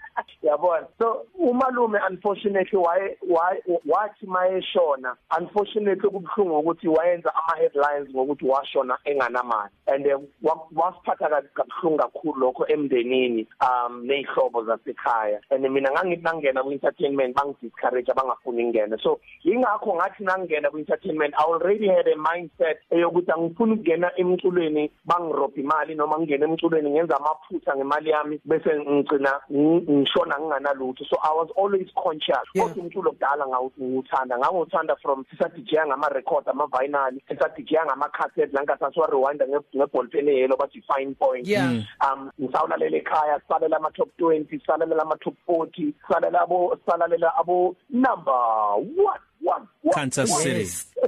yabona 0.46 0.86
so 0.98 1.26
umalume 1.38 1.98
unfortunately 2.10 2.78
waye 2.78 3.18
waye- 3.30 3.62
wathi 3.86 4.26
mayeshona 4.26 5.16
unfortunately 5.38 6.10
kubhlungu 6.10 6.58
ukuthi 6.58 6.88
wayenza 6.88 7.32
ama 7.34 7.56
headlines 7.62 8.10
ngokuthi 8.14 8.44
washona 8.46 8.98
enganamali. 9.04 9.70
And 9.86 10.06
eh, 10.06 10.18
wa- 10.42 10.68
wasiphatha 10.76 11.28
ka- 11.28 11.42
kabuhlungu 11.54 11.98
kakhulu 11.98 12.40
lokho 12.40 12.66
emndenini 12.66 13.46
um 13.60 14.04
nezihlobo 14.06 14.64
zasekhaya. 14.64 15.40
And 15.50 15.62
mina 15.70 15.90
ngangithi 15.90 16.22
nangena 16.22 16.62
ku 16.62 16.72
entertainment 16.72 17.36
bangidiscourage 17.36 18.10
abangafuni 18.12 18.64
ngene 18.64 18.96
so 19.02 19.20
ingakho 19.44 19.94
ngathi 19.94 20.24
nangena 20.24 20.70
ku 20.70 20.78
entertainment 20.78 21.34
i 21.38 21.42
already 21.44 21.88
had 21.88 22.08
a 22.08 22.16
mindset 22.16 22.78
eyokuthi 22.90 23.30
angifuni 23.32 23.72
ukungena 23.72 24.10
emculweni 24.16 24.90
bangirobha 25.04 25.60
imali 25.60 25.94
noma 25.94 26.18
ngingena 26.18 26.46
emculweni 26.46 26.90
ngenza 26.90 27.16
amaphutha 27.16 27.76
ngemali 27.76 28.10
yami 28.10 28.40
bese 28.44 28.70
ngicina 28.80 29.40
ng- 29.50 29.90
ngishona 29.90 30.35
nginganalutho 30.38 31.04
so 31.04 31.16
i 31.22 31.32
was 31.32 31.48
always 31.56 31.88
conscious. 31.94 32.46
Yeah. 32.54 32.68
kodwa 32.68 32.84
umculo 32.84 33.12
kudala 33.12 33.46
ngawuthanda 33.46 34.38
ngawuthanda 34.38 34.96
from 34.96 35.24
sisadijaya 35.30 35.86
ngama 35.86 36.08
record 36.08 36.48
ama 36.48 36.66
vinyl 36.66 37.20
sisadijaya 37.28 37.86
ngama 37.86 38.08
cassette 38.08 38.52
la 38.52 38.62
ngasasiwa 38.62 39.06
rewind 39.06 39.42
ngeball 39.76 40.08
pen 40.08 40.28
yellow 40.28 40.56
bathi 40.56 40.82
fine 40.94 41.14
point. 41.14 41.46
Yeah. 41.48 41.72
um 42.12 42.30
ngisawulalela 42.40 42.96
ekhaya 42.96 43.40
sisalela 43.40 43.76
ama 43.76 43.90
top 43.90 44.08
20 44.18 44.50
sisalela 44.50 45.02
ama 45.02 45.16
top 45.16 45.34
40 45.48 45.92
sisalela 46.02 46.40
abo 46.40 46.78
sisalela 46.84 47.36
abo 47.36 47.76
number 47.90 48.32
1 48.32 49.18
1 49.44 49.92
Kansas 49.92 50.42
City. 50.42 50.66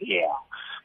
Yeah. 0.00 0.34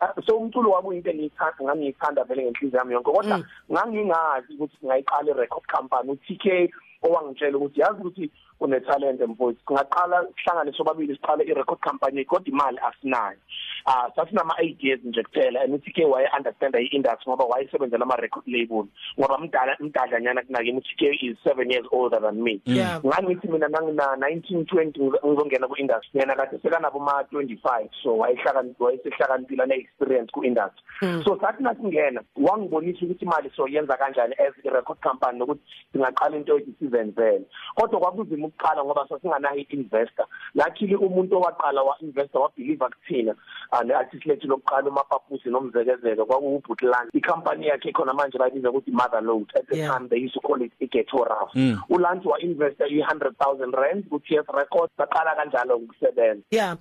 Uh, 0.02 0.22
so 0.28 0.38
umculo 0.38 0.72
wakuyinto 0.72 1.10
engiyithanda 1.10 1.64
ngangiyithanda 1.64 2.24
vele 2.24 2.44
ngenhliziyo 2.44 2.80
yami 2.80 2.94
yonke. 2.94 3.12
Kodwa 3.12 3.44
ngangingazi 3.72 4.54
ukuthi 4.54 4.78
singayiqala 4.80 5.32
i-record 5.32 5.66
company 5.68 6.12
u-TK 6.12 6.46
owangitshela 7.06 7.58
ukuthi 7.58 7.80
yazi 7.82 8.00
ukuthi 8.02 8.32
une 8.62 8.80
talent 8.82 9.20
mfowethu. 9.28 9.60
Singaqala 9.68 10.28
sihlangane 10.38 10.72
sobabili 10.78 11.16
siqale 11.16 11.44
i-record 11.44 11.80
company 11.80 12.26
kodwa 12.26 12.48
imali 12.48 12.78
asinayo. 12.80 13.38
Ah 13.86 14.10
sasinama 14.16 14.54
8 14.60 14.76
years 14.80 15.00
nje 15.04 15.24
kuphela 15.24 15.62
and 15.62 15.74
uTK 15.74 15.98
waye 16.10 16.28
understand 16.38 16.76
i-industry 16.76 17.30
ngoba 17.32 17.46
wayesebenzela 17.46 18.04
ama 18.04 18.16
record 18.16 18.48
label. 18.48 18.86
Ngoba 19.20 19.38
mdala 19.38 19.78
mdadlanyana 19.80 20.42
kunakimi 20.42 20.78
uTK 20.78 21.24
is 21.24 21.38
7 21.46 21.72
years 21.72 21.88
older 21.92 22.22
than 22.22 22.42
me. 22.44 22.62
Yeah. 22.66 23.02
ngangithi 23.06 23.48
mina 23.48 23.68
nangina 23.68 24.16
1920 24.16 25.26
ngizongena 25.26 25.68
ku 25.68 25.76
industry 25.76 26.20
yena 26.20 26.36
kade 26.36 26.60
sekanabo 26.60 27.00
ma 27.00 27.22
25 27.32 27.90
so 28.04 28.18
wayehlakaniphi 28.18 28.84
wayesehlakaniphila 28.84 29.66
ne 29.66 29.76
experience 29.76 30.32
ku 30.32 30.44
industry 30.44 30.84
so 31.24 31.38
sathi 31.42 31.64
nasingena 31.64 32.22
wangibonisa 32.36 33.06
ukuthi 33.06 33.26
imali 33.26 33.52
so 33.56 33.68
yenza 33.68 33.98
kanjani 33.98 34.34
as 34.40 34.54
a 34.66 34.70
record 34.70 35.00
company 35.00 35.40
nokuthi 35.40 35.62
singaqala 35.94 36.38
into 36.38 36.58
ethi 36.58 36.74
sizenzele 36.80 37.46
kodwa 37.76 38.00
kwakuzima 38.00 38.47
ukuqala 38.48 38.84
ngoba 38.84 39.06
sasinganayo 39.10 39.66
investor 39.70 40.26
lakhili 40.56 40.96
umuntu 40.96 41.36
owaqala 41.38 41.84
wa 41.84 41.96
investor 42.02 42.42
wa 42.42 42.50
believe 42.58 42.80
kuthina 42.86 43.36
and 43.72 43.92
artist 43.92 44.26
lethu 44.26 44.48
lokuqala 44.48 44.90
umapapusi 44.90 45.50
nomzekezelo 45.50 46.26
kwakuwubhutland 46.26 47.10
icompany 47.14 47.66
yakhe 47.66 47.92
khona 47.92 48.14
manje 48.14 48.38
bayibiza 48.38 48.70
ukuthi 48.70 48.92
mother 48.92 49.22
load 49.22 49.46
at 49.56 49.68
the 49.68 49.78
Yeah. 49.78 49.94
time 49.98 50.08
they 50.10 50.18
used 50.18 50.34
to 50.34 50.40
call 50.42 50.62
it 50.62 50.72
ighetto 50.80 51.18
rough 51.24 51.54
ulanti 51.90 52.28
wa 52.28 52.40
investor 52.42 52.88
i100000 52.88 53.72
rand 53.76 54.10
ku 54.10 54.20
TS 54.20 54.48
Records. 54.54 54.94
Baqala 54.98 55.36
kanjalo 55.36 55.76
ukusebenza 55.78 56.42
Yeah. 56.52 56.78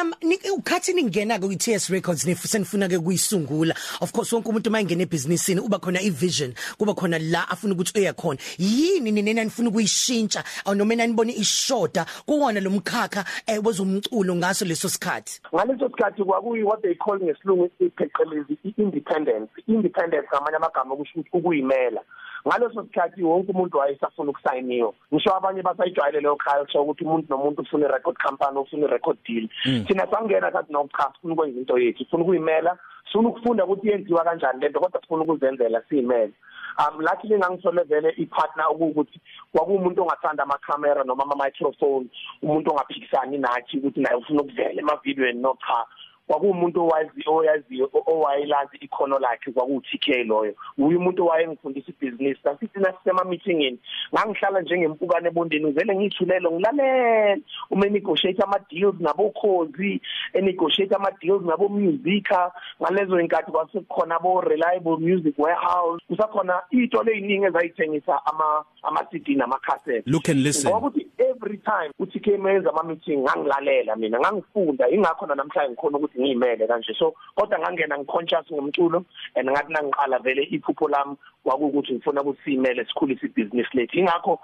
Um 0.00 0.12
ni- 0.22 0.38
ukhathi 0.56 0.92
ningena 0.92 1.38
ku 1.40 1.48
TS 1.56 1.90
Records 1.90 2.26
nifusenifuna 2.26 2.88
ke 2.88 2.98
kuyisungula. 2.98 3.74
Of 4.00 4.12
course 4.12 4.32
wonke 4.32 4.48
umuntu 4.48 4.70
mayingena 4.70 5.02
ebusinessini 5.02 5.60
uba 5.60 5.78
khona 5.78 6.00
ivision, 6.02 6.54
kuba 6.78 6.94
khona 6.94 7.18
la 7.18 7.48
afuna 7.48 7.74
ukuthi 7.74 7.98
uye 8.00 8.12
khona. 8.12 8.38
Yini 8.58 9.12
nina 9.12 9.44
nifuna 9.44 9.68
ukuyishintsha? 9.68 10.44
Aw 10.66 10.74
noma 10.74 10.94
nanibone 11.06 11.32
ishoda 11.32 12.06
kuwona 12.26 12.60
lo 12.60 12.70
mkhakha 12.70 13.24
eh 13.46 13.60
wezomculo 13.64 14.34
ngaso 14.34 14.64
leso 14.64 14.88
sikhathi. 14.88 15.40
ngaleso 15.54 15.88
sikhathi 15.88 16.24
kwakuyi 16.24 16.62
what 16.62 16.82
they 16.82 16.94
call 16.94 17.18
ngesilungu 17.20 17.70
ipheqelezi 17.80 18.58
i-independence. 18.64 19.50
Independence 19.66 20.28
ngamanye 20.28 20.56
amagama 20.56 20.96
kusho 20.96 21.20
ukuthi 21.20 21.36
ukuyimela. 21.38 22.02
Ngaleso 22.48 22.82
sikhathi 22.82 23.22
wonke 23.22 23.52
umuntu 23.52 23.78
wayesafuna 23.78 24.30
ukusayiniwa 24.30 24.92
ngisho 25.14 25.36
abanye 25.36 25.62
basayijwayele 25.62 26.20
leyo 26.20 26.36
culture 26.36 26.80
ukuthi 26.80 27.04
umuntu 27.04 27.26
nomuntu 27.30 27.62
ufuna 27.62 27.86
i-record 27.86 28.16
company 28.18 28.58
ufuna 28.58 28.86
i-record 28.86 29.18
deal. 29.26 29.48
Thina 29.86 30.06
sangena 30.10 30.52
sathi 30.52 30.72
no 30.72 30.88
cha 30.96 31.12
sifuna 31.14 31.34
ukwenza 31.34 31.58
into 31.60 31.78
yethu 31.78 31.98
sifuna 31.98 32.22
ukuyimela 32.22 32.78
sifuna 33.06 33.28
ukufunda 33.28 33.64
ukuthi 33.64 33.88
yenziwa 33.88 34.24
kanjani 34.24 34.60
lento 34.60 34.80
kodwa 34.80 35.00
sifuna 35.00 35.22
ukuzenzela 35.22 35.82
siyimele. 35.88 36.32
Um 36.78 37.00
lathi 37.00 37.28
lingangithole 37.28 37.82
vele 37.82 38.10
ipartner 38.16 38.66
ukuthi 38.70 39.20
kwakuumuntu 39.52 40.02
ongathanda 40.02 40.42
ama 40.42 40.58
camera 40.58 41.04
noma 41.04 41.22
ama 41.22 41.44
microphone 41.44 42.06
umuntu 42.42 42.70
ongaphikisani 42.70 43.38
nathi 43.38 43.78
ukuthi 43.78 44.00
naye 44.00 44.16
ufuna 44.16 44.42
ukuvela 44.42 44.80
emavidweni 44.80 45.40
no 45.40 45.56
cha. 45.66 45.86
Kwakuwumuntu 46.26 46.82
owazi 46.84 47.22
oyaziyo 47.26 47.90
owayilazi 48.06 48.76
ikhono 48.80 49.18
lakhe 49.18 49.52
kwaku 49.52 49.80
TK 49.80 50.08
loyo. 50.26 50.54
Uyu 50.78 50.98
umuntu 50.98 51.24
owayengifundisa 51.24 51.92
ibusiness 52.02 52.38
sasithi 52.42 52.78
nasema 52.80 53.24
meetingini 53.24 53.78
ngangihlala 54.14 54.60
njengempukane 54.60 55.28
ebondeni 55.28 55.64
ngivele 55.64 55.96
ngithulele 55.96 56.50
ngilalela 56.50 57.38
uma 57.70 57.86
negotiate 57.86 58.42
ama 58.42 58.58
deals 58.70 58.94
nabokhozi 59.00 60.00
negotiate 60.42 60.94
ama 60.94 61.10
deals 61.20 61.42
nabo 61.42 61.68
musica 61.68 62.50
ngalezo 62.82 63.20
inkathi 63.20 63.50
kwasekukhona 63.50 64.16
abo 64.16 64.40
reliable 64.40 64.96
music 64.96 65.34
warehouse. 65.38 66.02
Kusakhona 66.08 66.62
itolo 66.70 67.12
eziningi 67.12 67.46
ezayithengisa 67.46 68.26
ama 68.26 68.64
ama 68.82 69.04
CD 69.10 69.34
nama 69.36 69.58
cassette 69.58 70.02
look 70.06 70.28
and 70.28 70.40
listen. 70.40 70.70
Ngokuthi 70.70 71.06
every 71.46 71.58
time 71.58 71.90
uthi 72.00 72.20
ke 72.20 72.36
menza 72.38 72.70
ama 72.70 72.82
meeting 72.82 73.22
ngangilalela 73.22 73.96
mina 73.96 74.18
ngangifunda. 74.18 74.90
Ingakho 74.90 75.26
namhlanje 75.26 75.70
ngikhona 75.70 75.98
ukuthi 75.98 76.20
ngiyimele 76.20 76.66
kanje. 76.66 76.94
So 76.98 77.14
kodwa 77.36 77.58
ngangena 77.58 77.98
ngiconscious 77.98 78.50
ngomculo 78.50 79.04
and 79.36 79.48
ngathi 79.48 79.72
nangiqala 79.72 80.18
vele 80.18 80.42
iphupho 80.50 80.88
lami 80.88 81.16
kwakukuthi 81.44 81.92
ngifuna 81.94 82.22
ukuthi 82.22 82.42
simele 82.44 82.84
sikhulise 82.84 83.26
ibusiness 83.26 83.74
lethu. 83.74 83.98
Ingakho 83.98 84.40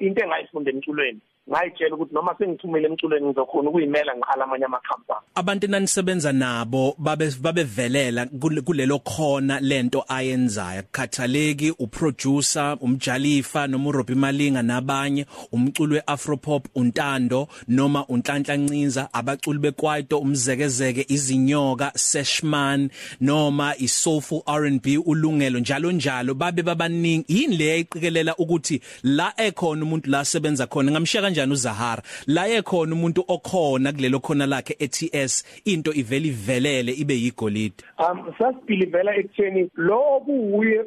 into 0.00 0.22
engayifunda 0.22 0.70
emculweni 0.70 1.20
ngayitshela 1.50 1.94
ukuthi 1.94 2.14
noma 2.14 2.34
sengithumele 2.38 2.86
emculweni 2.88 3.26
ngizokhona 3.26 3.70
ukuyimela 3.70 4.16
ngiqala 4.16 4.44
amanye 4.44 4.64
amakhampani. 4.64 5.26
Abantu 5.34 5.66
nanisebenza 5.68 6.32
nabo 6.32 6.94
babe 6.98 7.30
babevelela 7.40 8.26
kulelo 8.64 8.98
khona 8.98 9.60
lento 9.60 10.04
ayenzayo. 10.08 10.82
Khathaleki 10.92 11.74
uproducer 11.78 12.76
umjalifa 12.80 13.66
noma 13.66 13.88
uRobbie 13.90 14.16
Malinga 14.16 14.62
nabanye 14.62 15.26
umculo 15.52 15.94
weafropop 15.94 16.66
untando 16.74 17.48
noma 17.68 18.06
unhlanhla 18.08 18.56
ncinza 18.56 19.08
abaculi 19.12 19.58
bekwaito 19.58 20.18
umzekezeke 20.18 21.06
izinyoka 21.08 21.92
seshman 21.94 22.90
noma 23.20 23.74
isoulful 23.78 24.42
R&B 24.46 24.98
ulungelo 24.98 25.58
njalo 25.58 25.92
njalo 25.92 26.34
babe 26.34 26.62
babaningi. 26.62 27.24
Yini 27.28 27.56
le 27.56 27.68
yayiqikelela 27.68 28.36
ukuthi 28.36 28.80
la 29.02 29.32
ekhona 29.36 29.82
umuntu 29.82 30.10
la 30.10 30.24
sebenza 30.24 30.66
khona? 30.66 30.90
Ngamshiya 30.90 31.35
kanjani 31.36 31.52
uZahara? 31.52 32.02
La 32.26 32.48
ekhona 32.48 32.94
umuntu 32.94 33.24
okhona 33.28 33.92
kulelo 33.92 34.20
khona 34.20 34.46
lakhe 34.46 34.76
eTS 34.78 35.44
into 35.64 35.92
ivele 35.92 36.28
ivelele 36.28 36.92
ibe 36.92 37.14
yigolide. 37.14 37.84
Um 37.98 38.32
sasibhilivela 38.38 39.14
ekutheni 39.16 39.70
lo 39.76 40.20
kuuye 40.24 40.84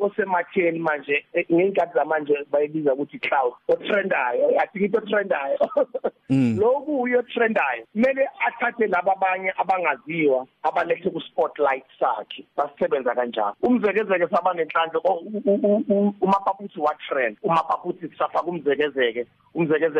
osematheni 0.00 0.78
manje 0.78 1.24
eh, 1.32 1.46
ngenkathi 1.52 1.94
zamanje 1.94 2.34
bayibiza 2.52 2.94
ukuthi 2.94 3.18
cloud 3.18 3.52
otrendayo. 3.68 4.50
Yathi 4.50 4.84
into 4.84 5.00
trendayo 5.00 5.58
lo 6.28 6.80
kuuye 6.84 7.16
otrendayo. 7.16 7.86
Kumele 7.92 8.28
athathe 8.46 8.86
laba 8.86 9.12
abanye 9.12 9.52
abangaziwa 9.56 10.46
abalethe 10.62 11.10
ku 11.10 11.20
spotlight 11.20 11.84
sakhe. 11.98 12.44
Basisebenza 12.56 13.14
kanjalo. 13.14 13.56
Umzekezeke 13.62 14.28
saba 14.28 14.54
nenhlanhla 14.54 15.00
umapaputhi 16.20 16.80
wa 16.80 16.94
trend 17.08 17.36
umapaputhi 17.42 18.10
safaka 18.18 18.46
umzekezeke 18.46 18.90
umzekezeke 18.90 19.26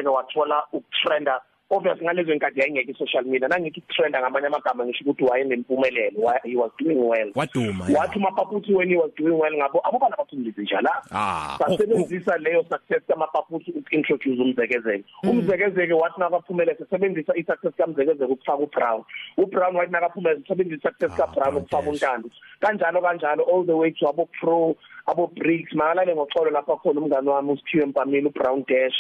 wathola 0.08 0.64
ukutrenda. 0.72 1.40
Obviously 1.72 2.04
ngalezo 2.04 2.34
nkathi 2.34 2.60
yayingekho 2.60 2.90
i-social 2.90 3.24
media 3.24 3.48
nangikho 3.48 3.78
i-trend 3.78 4.16
ngamanye 4.16 4.46
amagama 4.46 4.84
ngisho 4.84 5.04
ukuthi 5.04 5.24
wayenempumelelo 5.24 6.32
he 6.42 6.56
was 6.56 6.72
doing 6.78 6.98
well. 6.98 7.30
Waduma 7.34 7.84
wathi 7.84 8.18
mapaputhi 8.18 8.74
when 8.74 8.88
he 8.88 8.96
was 8.96 9.10
doing 9.16 9.38
well 9.38 9.54
ngabo 9.54 9.80
abobana 9.84 10.16
baphumlise 10.16 10.62
njalo 10.62 10.90
ah 11.12 11.56
sasebenzisa 11.58 12.38
leyo 12.38 12.64
success 12.68 13.02
kamapaputhi 13.06 13.70
ukintroduce 13.70 14.42
umzekezeke 14.42 15.04
umzekezeke 15.22 15.92
wathi 15.92 16.20
nakaphumele 16.20 16.74
sesebenzisa 16.74 17.36
i-success 17.36 17.76
kamzekezeke 17.76 18.32
ukufaka 18.32 18.58
uBrown. 18.58 19.04
uBrown 19.36 19.76
wathi 19.76 19.92
nakaphumele 19.92 20.40
sesebenzisa 20.40 20.88
i-success 20.88 21.16
kaBrown 21.16 21.56
ukufaka 21.56 21.90
untando. 21.90 22.30
Kanjalo 22.60 23.00
kanjalo 23.00 23.42
all 23.46 23.64
the 23.64 23.76
way 23.76 23.90
to 23.92 24.08
abo 24.08 24.28
pro 24.40 24.76
abo 25.10 25.26
bricks 25.26 25.72
makalale 25.74 26.14
ngoxolo 26.14 26.50
lapha 26.50 26.76
khona 26.76 27.00
umngane 27.00 27.30
wami 27.30 27.52
usiphiwe 27.52 27.86
Mpamela 27.86 28.28
uBrown 28.28 28.64
Dash. 28.68 28.98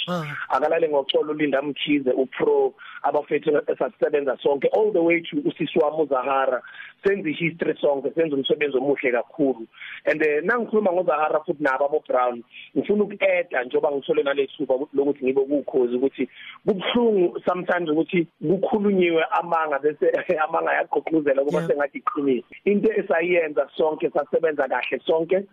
Akalale 0.48 0.88
ngoxolo 0.88 1.32
uLinda 1.32 1.62
Mkhize 1.62 2.10
uPro 2.10 2.74
abafethu 3.02 3.50
esasebenza 3.66 4.36
sonke 4.42 4.68
all 4.72 4.92
the 4.92 4.98
way 5.02 5.20
to 5.20 5.36
usisi 5.36 5.78
wami 5.78 6.02
uZahara. 6.02 6.62
Senze 7.04 7.32
history 7.32 7.78
sonke 7.80 8.10
senze 8.14 8.34
umsebenzi 8.34 8.76
omuhle 8.76 9.12
kakhulu. 9.12 9.66
And 10.06 10.22
uh, 10.22 10.42
nangikhuluma 10.42 10.92
ngoZahara 10.92 11.40
futhi 11.46 11.62
nabo 11.62 11.84
abo 11.84 12.02
Brown 12.08 12.42
ngifuna 12.76 13.04
ukuadd 13.04 13.66
njoba 13.66 13.92
ngithole 13.92 14.22
nalethuba 14.22 14.74
lokuthi 14.92 15.24
ngibe 15.24 15.40
ukukhozi 15.40 15.96
ukuthi 15.96 16.28
kubhlungu 16.66 17.40
sometimes 17.48 17.90
ukuthi 17.90 18.26
kukhulunyiwe 18.42 19.24
amanga 19.30 19.78
bese 19.78 20.10
amanga 20.48 20.72
yaqoquzela 20.72 21.44
kuba 21.44 21.66
sengathi 21.66 21.98
iqinile. 21.98 22.44
Into 22.64 22.92
esayenza 22.92 23.68
sonke 23.76 24.10
sasebenza 24.10 24.68
kahle 24.68 25.00
sonke 25.06 25.46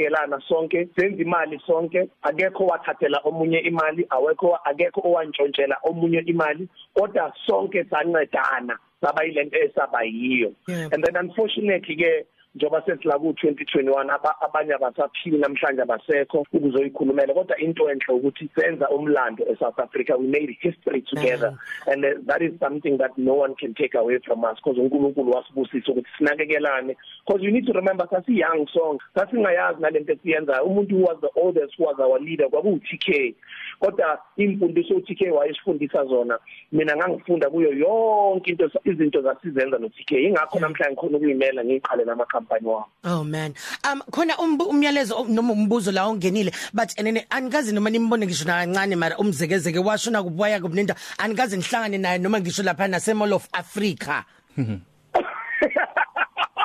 sanakekelana 0.00 0.40
sonke 0.48 0.88
senza 0.96 1.22
imali 1.22 1.60
sonke 1.66 2.08
akekho 2.22 2.66
wathathela 2.66 3.20
omunye 3.24 3.58
imali 3.58 4.06
awekho 4.10 4.58
akekho 4.64 5.00
owantshontshela 5.04 5.76
omunye 5.84 6.18
imali 6.26 6.68
kodwa 6.94 7.32
sonke 7.46 7.84
sancedana 7.84 8.78
saba 9.00 9.24
yilento 9.24 9.58
esaba 9.58 10.02
yiyo 10.02 10.52
and 10.68 11.04
then 11.04 11.16
unfortunately 11.16 11.96
ke 11.96 12.26
njoba 12.54 12.82
sesila 12.86 13.18
ku 13.18 13.30
2021 13.30 14.18
abanye 14.40 14.74
abasaphili 14.74 15.38
namhlanje 15.38 15.82
abasekho 15.82 16.46
ukuzoyikhulumela. 16.52 17.34
Kodwa 17.34 17.58
into 17.58 17.90
enhle 17.90 18.14
ukuthi 18.14 18.50
senza 18.54 18.88
umlando 18.88 19.44
eSouth 19.44 19.78
Africa 19.78 20.16
we 20.18 20.26
made 20.26 20.56
history 20.60 21.02
together. 21.02 21.54
Yeah. 21.86 21.94
and 21.94 22.04
uh, 22.04 22.08
that 22.26 22.42
is 22.42 22.52
something 22.58 22.98
that 22.98 23.16
no 23.16 23.34
one 23.34 23.54
can 23.54 23.74
take 23.74 23.94
away 23.94 24.18
from 24.26 24.44
us 24.44 24.56
because 24.56 24.78
uNkulunkulu 24.80 25.30
wasibusisa 25.30 25.92
ukuthi 25.92 26.08
sinakekelane 26.18 26.96
because 27.26 27.42
you 27.44 27.52
need 27.52 27.66
to 27.66 27.72
remember 27.72 28.06
sasi 28.10 28.38
young 28.38 28.66
song. 28.72 28.98
Sasingayazi 29.14 29.80
nalento 29.80 30.12
esiyenza. 30.12 30.62
Umuntu 30.62 30.90
who 30.90 31.04
was 31.04 31.18
the 31.20 31.30
oldest 31.40 31.78
who 31.78 31.84
was 31.84 31.98
our 32.00 32.18
leader 32.20 32.48
kwaku 32.48 32.80
TK 32.80 33.34
kodwa 33.78 34.18
imfundiso 34.36 34.94
uTK 34.94 35.32
wayesifundisa 35.32 36.04
zona. 36.04 36.38
Mina 36.72 36.96
ngangifunda 36.96 37.50
kuyo 37.50 37.72
yonke 37.72 38.50
into 38.50 38.70
izinto 38.84 39.22
zasizenza 39.22 39.78
no 39.78 39.88
TK 39.88 40.12
ingakho 40.12 40.58
namhlanje 40.60 40.92
ngikhona 40.92 41.16
ukuyimela 41.16 41.64
ngiqhale 41.64 42.04
nama 42.04 42.26
company 42.40 42.66
wami 42.66 42.88
oh 43.04 43.24
man. 43.24 43.54
Um 43.84 44.02
khona 44.10 44.34
umyalezo 44.38 45.28
noma 45.28 45.52
umbuzo 45.52 45.92
la 45.92 46.08
ongenile 46.08 46.52
but 46.72 46.88
enene 46.96 47.26
anikazi 47.30 47.72
noma 47.72 47.90
nimbone 47.90 48.26
ngisho 48.26 48.44
na 48.44 48.64
kancane 48.64 48.96
mara 48.96 49.18
umzekezeke 49.18 49.78
washona 49.78 50.22
kubwaya 50.22 50.60
kubnenda 50.60 50.94
anikazi 51.18 51.56
nihlangane 51.56 51.98
naye 51.98 52.18
noma 52.18 52.40
ngisho 52.40 52.62
lapha 52.62 52.88
nase 52.88 53.14
Mall 53.14 53.32
of 53.32 53.48
Africa. 53.52 54.24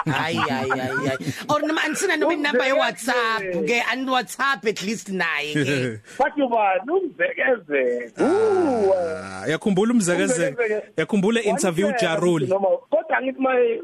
Hayi 0.06 0.38
hayi 0.38 0.70
hayi 0.70 1.34
or 1.50 1.62
noma 1.62 1.82
anisina 1.82 2.18
noma 2.18 2.34
inamba 2.34 2.66
ye 2.66 2.74
WhatsApp. 2.74 3.68
Ke 3.68 3.82
an 3.92 4.06
WhatsApp 4.06 4.66
at 4.66 4.84
least 4.84 5.10
naye 5.10 5.54
ke 5.54 6.00
bathi 6.20 6.42
ubani 6.42 6.92
umzekezeke 6.92 8.24
uwa 8.24 9.48
yakhumbula 9.48 9.94
umzekezeke 9.94 10.82
yakhumbula 10.98 11.42
interview 11.44 11.92
Jarul. 12.02 12.48
kodwa 12.90 13.22
ngithi 13.22 13.40
my 13.40 13.80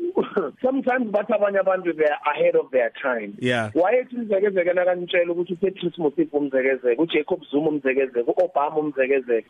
sometimes 0.62 1.12
bathi 1.12 1.34
abanye 1.34 1.60
abantu 1.60 1.94
they 1.94 2.06
are 2.06 2.20
ahead 2.34 2.56
of 2.56 2.72
their 2.72 2.92
time? 3.02 3.34
Yeah. 3.40 3.72
Wayethi 3.76 4.16
umzekezeke 4.16 4.74
nakanitshela 4.74 5.32
ukuthi 5.32 5.54
uPetrus 5.54 5.98
Motsepe 5.98 6.38
umzekezeke 6.38 7.02
uJacob 7.02 7.44
Zuma 7.52 7.70
umzekezeke 7.70 8.32
uObama 8.32 8.78
umzekezeke 8.78 9.48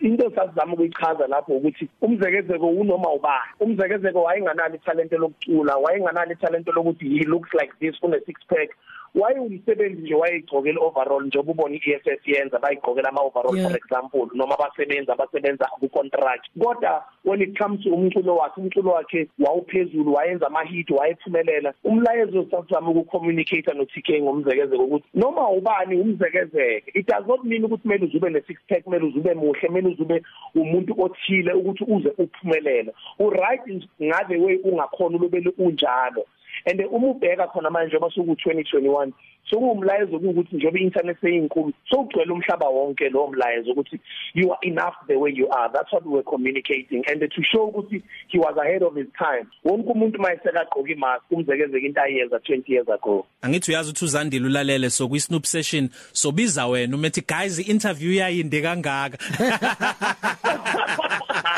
into 0.00 0.30
sasizama 0.34 0.72
ukuyichaza 0.72 1.26
lapho 1.26 1.52
ukuthi 1.52 1.88
umzekezeke 2.00 2.64
unoma 2.64 3.12
ubani 3.12 3.52
umzekezeke 3.60 4.18
wayenganalo 4.18 4.74
italent 4.74 5.12
lokucula 5.12 5.76
wayenganalo 5.92 6.32
italent 6.32 6.66
lokuthi 6.66 7.08
he 7.08 7.24
looks 7.24 7.50
like 7.54 7.72
this 7.80 7.96
une 8.02 8.20
six 8.26 8.40
pack. 8.48 8.70
Wayengumsebenzi 9.14 10.02
nje 10.02 10.14
wayegcokela 10.14 10.80
overall 10.80 11.26
njengoba 11.26 11.52
ubona 11.52 11.74
iEFF 11.74 12.28
yenza 12.28 12.58
bayigqokela 12.58 13.08
ama 13.08 13.20
overall 13.20 13.56
yeah. 13.56 13.70
for 13.70 13.76
example 13.76 14.28
noma 14.34 14.54
abasebenza 14.54 15.12
abasebenza 15.12 15.64
ku 15.80 15.88
contract 15.88 16.50
kodwa 16.58 17.04
when 17.24 17.42
it 17.42 17.58
comes 17.58 17.80
to 17.82 17.90
umculo 17.90 18.36
wakhe 18.36 18.60
umculo 18.60 18.90
wakhe 18.90 19.28
wawuphezulu 19.38 20.14
wayenza 20.14 20.46
ama 20.46 20.62
hit 20.64 20.90
wayephumelela. 20.90 21.74
Umlayezo 21.84 22.46
sasizama 22.50 22.90
ukucommunicate 22.90 23.72
no 23.74 23.84
TK 23.84 24.22
ngomzekezeko 24.22 24.84
ukuthi 24.84 25.08
noma 25.14 25.50
ubani 25.50 26.00
umzekezeke 26.00 26.92
it 26.94 27.06
does 27.06 27.26
not 27.26 27.44
mean 27.44 27.64
ukuthi 27.64 27.82
kumele 27.82 28.04
uzube 28.04 28.30
ne 28.30 28.42
six 28.46 28.58
pack 28.68 28.84
kumele 28.84 29.04
uzube 29.04 29.34
muhle 29.34 29.68
kumele 29.68 29.88
uzube 29.88 30.22
umuntu 30.54 30.94
othile 31.02 31.52
ukuthi 31.52 31.84
uze 31.84 32.12
uphumelele. 32.18 32.92
U 33.18 33.30
right 33.30 33.88
ngabe 34.02 34.36
way 34.36 34.56
ungakhona 34.64 35.16
ulobele 35.16 35.52
unjalo. 35.58 36.26
And 36.66 36.80
uma 36.90 37.08
ubheka 37.08 37.46
khona 37.52 37.70
manje 37.70 37.98
soku 38.14 38.32
2021 38.32 39.12
sokuwumlayezo 39.50 40.16
ukuthi 40.16 40.56
njengoba 40.56 40.78
i-internet 40.78 41.20
seyinkulu 41.20 41.72
sokugcwele 41.90 42.32
umhlaba 42.32 42.68
wonke 42.68 43.08
lo 43.08 43.26
mlayezo 43.26 43.72
ukuthi 43.72 44.00
you 44.34 44.52
are 44.52 44.68
enough 44.68 44.94
the 45.06 45.16
way 45.16 45.32
you 45.32 45.48
are. 45.50 45.72
That's 45.72 45.92
what 45.92 46.06
we 46.06 46.12
were 46.12 46.22
communicating. 46.22 47.04
And 47.08 47.20
to 47.20 47.42
show 47.42 47.70
ukuthi 47.70 48.02
he 48.28 48.38
was 48.38 48.56
ahead 48.56 48.82
of 48.82 48.94
his 48.96 49.06
time. 49.18 49.46
Wonke 49.64 49.92
umuntu 49.92 50.18
mayesekagqoka 50.18 50.90
imask 50.90 51.22
umzekezeke 51.30 51.86
into 51.86 52.00
ayenza 52.00 52.36
20 52.36 52.72
years 52.72 52.88
ago. 52.88 53.26
Angithi 53.42 53.70
uyazi 53.70 53.90
ukuthi 53.90 54.04
uzandile 54.04 54.46
ulalele 54.46 54.90
so 54.90 55.08
kwi 55.08 55.20
Snoop 55.20 55.44
session 55.44 55.88
sobiza 56.12 56.66
wena 56.66 56.96
umethi 56.96 57.20
guys 57.20 57.58
i-interview 57.58 58.12
yayinde 58.12 58.62
kangaka. 58.62 59.18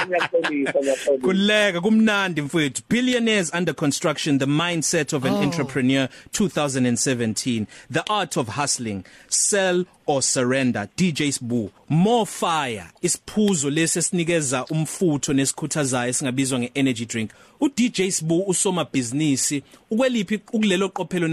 Ngiyaxolisa 0.07 0.79
ngiyaxolisa 0.81 1.27
kuleka 1.27 1.81
kumnandi 1.81 2.43
mfowethu. 2.43 2.83
Billionaires 2.89 3.55
under 3.55 3.75
construction 3.75 4.39
the 4.39 4.47
mindset 4.47 4.94
of 4.95 5.25
an 5.25 5.35
oh. 5.35 5.43
entrepreneur 5.43 6.09
2017 6.33 7.67
the 7.91 8.05
art 8.09 8.37
of 8.37 8.49
hustling 8.49 9.05
sell 9.29 9.85
or 10.07 10.23
surrender. 10.23 10.89
DJ 10.97 11.33
Sbu 11.33 11.71
more 11.89 12.27
fire. 12.27 12.91
Isiphuzo 13.03 13.71
lesi 13.71 13.99
esinikeza 13.99 14.65
umfutho 14.65 15.33
nesikhuthazayo 15.33 16.13
singabizwa 16.13 16.59
ngeenergy 16.59 17.07
drink. 17.07 17.31
U 17.61 17.69
DJ 17.69 18.11
Sbu 18.11 18.43
usoma 18.47 18.85
business 18.85 19.55
ukweliphi 19.91 20.35
ukulelo 20.35 20.89
qophelo 20.89 21.29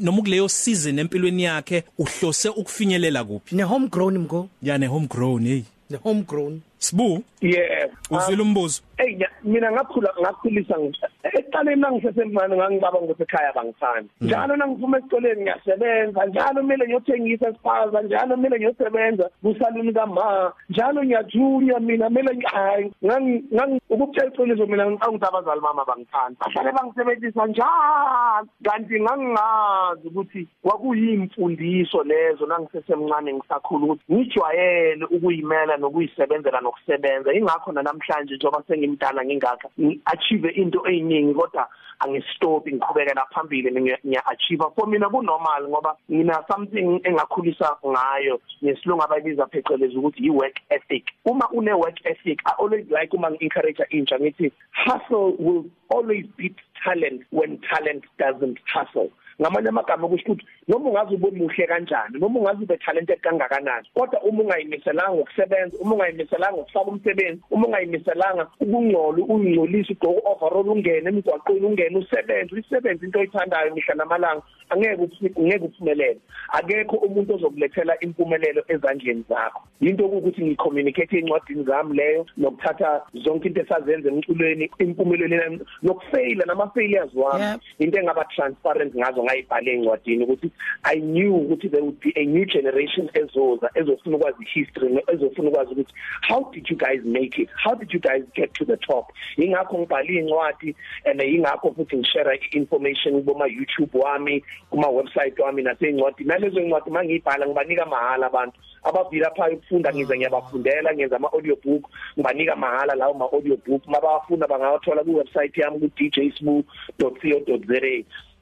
noma 0.00 0.22
kuleyo 0.22 0.48
season 0.48 0.98
empilweni 0.98 1.42
yakhe 1.42 1.84
uhlose 1.98 2.48
ukufinyelela 2.48 3.24
kuphi? 3.24 3.56
Ne 3.56 3.62
homegrown 3.62 4.18
mgo 4.18 4.48
ya 4.62 4.78
ne 4.78 4.86
homegrown 4.86 5.46
hey. 5.46 5.62
Ne 5.90 5.96
homegrown 5.96 6.60
Sbu 6.78 7.24
yeah 7.40 7.88
uzwile 8.10 8.42
umbuzo. 8.42 8.82
Hey 8.96 9.11
mina 9.44 9.72
ngakhula 9.72 10.10
ngakhulisa 10.20 10.76
ekuqaleni 11.22 11.80
nangisesemncane 11.80 12.56
ngangibaba 12.56 12.98
ngokuthi 12.98 13.22
ekhaya 13.22 13.52
bangithanda 13.56 14.10
njalo 14.20 14.56
nangiphuma 14.56 14.98
esikoleni 14.98 15.42
ngiyasebenza 15.42 16.26
njalo 16.26 16.60
kumele 16.60 16.84
ngiyothengisa 16.86 17.48
esipaza 17.48 18.02
njalo 18.02 18.34
kumele 18.34 18.56
ngiyosebenza 18.58 19.30
kusaluni 19.42 19.92
kama 19.92 20.52
njalo 20.70 21.04
ngiyajunya 21.04 21.78
mina 21.80 22.06
kumele 22.06 22.32
hayi 22.52 22.92
ngangi 23.04 23.80
ukutshela 23.90 24.28
iqiniso 24.28 24.66
mina 24.66 24.90
ngicathi 24.90 25.26
abazali 25.28 25.60
mama 25.60 25.84
bangithanda 25.84 26.40
bahlale 26.40 26.72
bangisebenzisa 26.72 27.46
njalo 27.46 28.48
kanti 28.64 29.00
ngangingazi 29.00 30.08
ukuthi 30.08 30.48
kwakuyimfundiso 30.62 32.02
lezo 32.02 32.46
nangisesemncane 32.46 33.34
ngisakhula 33.34 33.84
ukuthi 33.84 34.12
ngijwayele 34.12 35.04
ukuyimela 35.04 35.76
nokuyisebenzela 35.76 36.60
nokusebenza. 36.60 37.32
Ingakho 37.34 37.72
namhlanje 37.72 38.34
njengoba 38.34 38.62
sengimdala 38.68 39.11
ngingaka. 39.20 39.68
Ngiachieve 39.80 40.48
into 40.56 40.80
eyiningi 40.88 41.34
kodwa 41.34 41.68
angistop 42.00 42.66
ngiqhubekela 42.66 43.26
phambili 43.34 43.70
ngiya 43.70 44.26
achieve 44.26 44.64
for 44.74 44.86
mina 44.86 45.08
ku 45.08 45.22
normal 45.22 45.68
ngoba 45.68 45.96
ngina 46.10 46.44
something 46.48 47.00
engakhulisa 47.04 47.76
ngayo 47.86 48.40
ngesilungu 48.64 49.02
abayibiza 49.04 49.46
phecelezi 49.46 49.96
ukuthi 49.96 50.26
i 50.26 50.30
work 50.30 50.56
ethic. 50.70 51.04
Uma 51.24 51.46
une 51.52 51.72
work 51.72 51.98
ethic 52.04 52.40
i 52.46 52.52
always 52.58 52.86
like 52.90 53.14
uma 53.14 53.30
ngi-encourage 53.30 53.82
intsha 53.90 54.18
ngithi 54.18 54.52
hustle 54.72 55.36
will 55.38 55.64
always 55.90 56.26
beat 56.36 56.56
talent 56.84 57.22
when 57.30 57.58
talent 57.70 58.04
doesn't 58.18 58.58
hustle. 58.66 59.10
Ngamanye 59.40 59.68
amagama 59.68 60.08
kusho 60.08 60.32
ukuthi 60.32 60.46
noma 60.68 60.90
ungaze 60.90 61.14
ube 61.14 61.30
muhle 61.30 61.66
kanjani 61.66 62.18
noma 62.18 62.40
ungaze 62.40 62.64
ube 62.64 62.76
talented 62.76 63.20
kangakanani 63.20 63.88
kodwa 63.94 64.22
uma 64.22 64.42
ungayimiselanga 64.42 65.20
ukusebenza 65.20 65.78
uma 65.80 65.94
ungayimiselanga 65.94 66.60
ukufaka 66.60 66.90
umsebenzi 66.90 67.42
uma 67.50 67.66
ungayimiselanga 67.66 68.48
ukungcola 68.60 69.24
ungcolisa 69.28 69.92
ugqoka 69.92 70.28
overall 70.30 70.68
ungene 70.68 71.08
emigwaqweni 71.08 71.66
ungene 71.66 71.98
usebenze 71.98 72.54
uyisebenze 72.54 73.06
into 73.06 73.18
oyithandayo 73.18 73.74
mihla 73.74 73.94
namalanga 73.94 74.42
angeke 74.72 75.30
ungeke 75.36 75.64
uphumelele. 75.64 76.18
Akekho 76.52 76.96
umuntu 76.96 77.34
ozokulethela 77.34 78.00
impumelelo 78.00 78.62
ezandleni 78.68 79.24
zakho. 79.28 79.62
Into 79.80 80.06
ukuthi 80.06 80.44
ngicommunicate 80.44 81.18
encwadini 81.18 81.64
zami 81.64 81.96
leyo 81.96 82.26
nokuthatha 82.36 83.02
zonke 83.14 83.48
into 83.48 83.60
esazenza 83.60 84.08
emculweni 84.08 84.70
impumelelo 84.78 85.58
nokufaila 85.82 86.44
nama 86.46 86.70
failures 86.74 87.14
wami. 87.14 87.60
Into 87.78 87.98
engaba 87.98 88.24
transparent 88.24 88.94
ngazo 88.94 89.21
ngayibhala 89.22 89.70
encwadini 89.72 90.24
ukuthi 90.24 90.50
i 90.82 91.00
knew 91.00 91.36
ukuthi 91.36 91.68
there 91.68 91.82
would 91.82 92.00
be 92.00 92.12
a 92.16 92.24
new 92.24 92.44
generation 92.44 93.08
ezoza 93.14 93.70
ezofuna 93.74 94.16
ukwazi 94.16 94.44
history 94.44 95.04
ezofuna 95.12 95.48
ukwazi 95.48 95.72
ukuthi 95.72 95.94
how 96.28 96.50
did 96.52 96.68
you 96.70 96.76
guys 96.76 97.00
make 97.04 97.38
it? 97.38 97.48
How 97.64 97.74
did 97.74 97.92
you 97.92 98.00
guys 98.00 98.22
get 98.34 98.54
to 98.54 98.64
the 98.64 98.76
top? 98.76 99.12
Ingakho 99.38 99.78
ngibhala 99.78 100.08
incwadi 100.08 100.74
and 101.04 101.20
ingakho 101.20 101.74
futhi 101.74 101.96
ngishare 101.96 102.40
information 102.52 103.22
kuma 103.24 103.46
YouTube 103.46 103.92
wami 103.92 104.44
kuma 104.70 104.88
website 104.88 105.38
wami 105.38 105.62
nasencwadi 105.62 106.24
nalezo 106.24 106.60
incwadi 106.60 106.90
mangiyibhala 106.90 107.46
ngibanika 107.46 107.86
mahala 107.86 108.26
abantu. 108.26 108.58
Abavila 108.82 109.30
phaya 109.30 109.54
ukufunda 109.54 109.94
ngize 109.94 110.16
ngiyabafundela 110.16 110.94
ngenza 110.94 111.16
ama 111.16 111.32
audiobook 111.32 111.88
ngibanika 112.18 112.56
mahala 112.56 112.94
lawo 112.94 113.14
ma 113.14 113.24
audiobook 113.24 113.86
mabafuna 113.86 114.46
bangawathola 114.46 115.04
ku 115.04 115.16
website 115.16 115.56
yami 115.58 115.80
ku 115.80 115.88
djsbu.co.za 115.96 117.42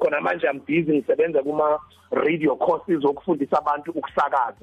khona 0.00 0.20
manje 0.20 0.46
I'm 0.46 0.58
busy 0.66 0.92
ngisebenza 0.98 1.42
kuma 1.42 1.78
radio 2.10 2.56
courses 2.56 3.04
okufundisa 3.04 3.58
abantu 3.58 3.90
ukusakaza 3.90 4.56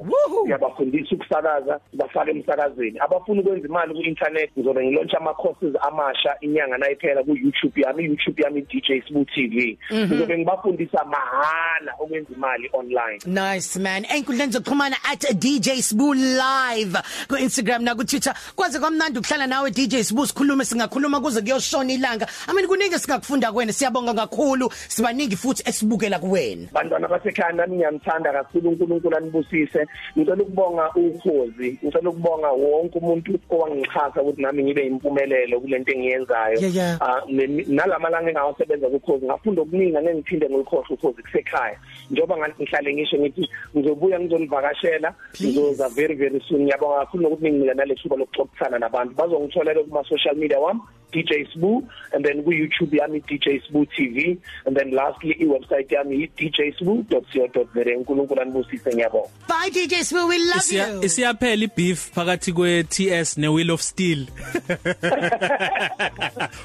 ngiyabafundisa 0.44 1.16
ukusakaza 1.16 1.80
bafake 1.94 2.32
emsakazweni 2.32 3.00
abafuna 3.00 3.42
ukwenza 3.42 3.68
imali 3.68 3.94
ku 3.94 4.02
internet 4.02 4.50
ngizobe 4.58 4.86
ngilaunch 4.86 5.14
ama 5.16 5.34
courses 5.34 5.74
amasha 5.82 6.36
inyanga 6.42 6.78
nayiphela 6.78 7.24
ku 7.24 7.36
YouTube 7.36 7.82
yami 7.82 8.04
YouTube 8.04 8.42
yami 8.44 8.62
DJ 8.62 9.02
Sbu 9.08 9.26
TV 9.26 9.78
Mhm. 9.92 10.06
ngizobe 10.06 10.38
ngibafundisa 10.38 11.06
mahala 11.06 11.94
ukwenza 12.04 12.30
imali 12.36 12.70
online 12.74 13.20
Nice 13.26 13.80
man. 13.80 14.06
Enkundleni 14.16 14.52
zokuxhumana 14.52 14.96
at 15.12 15.34
DJ 15.40 15.82
Sbu 15.82 16.14
live 16.14 16.98
ku 17.28 17.36
Instagram 17.38 17.84
na 17.84 17.96
ku 17.96 18.04
Twitter. 18.04 18.34
Kwaze 18.56 18.80
kwamnandi 18.80 19.20
ukuhlala 19.20 19.48
nawe 19.48 19.72
DJ 19.72 20.04
Sbu 20.04 20.28
sikhulume 20.28 20.66
singakhuluma 20.66 21.22
kuze 21.22 21.42
kuyoshona 21.42 21.94
ilanga. 21.94 22.28
I 22.48 22.54
mean 22.54 22.68
kuningi 22.68 23.00
singakufunda 23.00 23.52
kuwena. 23.52 23.74
Siyabonga 23.74 24.14
kakhulu. 24.14 24.70
Sibaningi 24.88 25.27
futhi 25.36 25.64
esibukela 25.70 26.20
kuwena. 26.20 26.68
bantwana 26.74 27.08
basekhaya 27.08 27.54
nami 27.54 27.76
ngiyamthanda 27.76 28.32
kakhulu 28.34 28.70
uNkulunkulu 28.70 29.18
anibusise 29.18 29.88
ngicela 30.18 30.44
ukubonga 30.44 30.92
ukhozi 30.96 31.80
ngicela 31.84 32.10
ukubonga 32.10 32.50
wonke 32.52 33.00
umuntu 33.00 33.40
owangixhasa 33.50 34.22
ukuthi 34.22 34.42
nami 34.42 34.64
ngibe 34.64 34.86
impumelelo 34.86 35.60
kulento 35.60 35.92
engiyenzayo 35.92 36.58
Yeah, 36.60 36.76
yeah. 36.76 36.98
Ah, 37.02 37.22
ne- 37.30 37.66
nalamalanga 37.68 38.30
engawasebenza 38.30 38.90
kukhozi 38.90 39.26
ngafunda 39.26 39.62
okuningi 39.62 39.92
ngengiphinde 39.98 40.50
ngikhohle 40.50 40.94
ukhozi 40.94 41.22
kusekhaya 41.24 41.78
njengoba 42.12 42.38
ngathi 42.38 42.64
ngihlale 42.64 42.94
ngisho 42.94 43.18
ngithi 43.18 43.50
ngizobuya 43.78 44.20
ngizonivakashela 44.20 45.14
Please. 45.34 45.44
ngizoza 45.48 45.90
very 45.90 46.16
very 46.16 46.40
soon 46.50 46.62
ngiyabonga 46.64 47.00
kakhulu 47.00 47.24
nokuthi 47.24 47.44
ninginika 47.44 47.74
naleshuba 47.74 48.16
lokuxoxisana 48.16 48.80
nabantu 48.80 49.14
bazongitholela 49.16 49.84
kuma 49.84 50.04
social 50.04 50.36
media 50.36 50.60
wami 50.60 50.80
DJ 51.14 51.48
Sbu 51.54 51.88
and 52.14 52.26
then 52.26 52.44
ku 52.44 52.52
YouTube 52.52 52.92
yami 52.98 53.20
DJ 53.22 53.64
Sbu 53.70 53.86
TV 53.96 54.38
and 54.66 54.76
then 54.76 54.92
lastly 55.18 55.36
i 55.40 55.46
website 55.46 55.92
yami 55.92 56.28
djsbu.co.za 56.38 57.98
uNkulunkulu 57.98 58.42
anibusise 58.42 58.90
ngiyabonga 58.94 59.28
Bye 59.48 59.70
DJ 59.72 59.94
Sbu 60.04 60.28
we 60.28 60.38
love 60.38 60.58
Isiya 60.58 60.88
you. 60.88 61.04
isiyaphela 61.04 61.64
ibeef 61.64 62.12
phakathi 62.12 62.54
kwe 62.54 62.84
TS 62.84 63.38
ne 63.38 63.48
Wheel 63.48 63.72
of 63.72 63.82
Steel. 63.82 64.28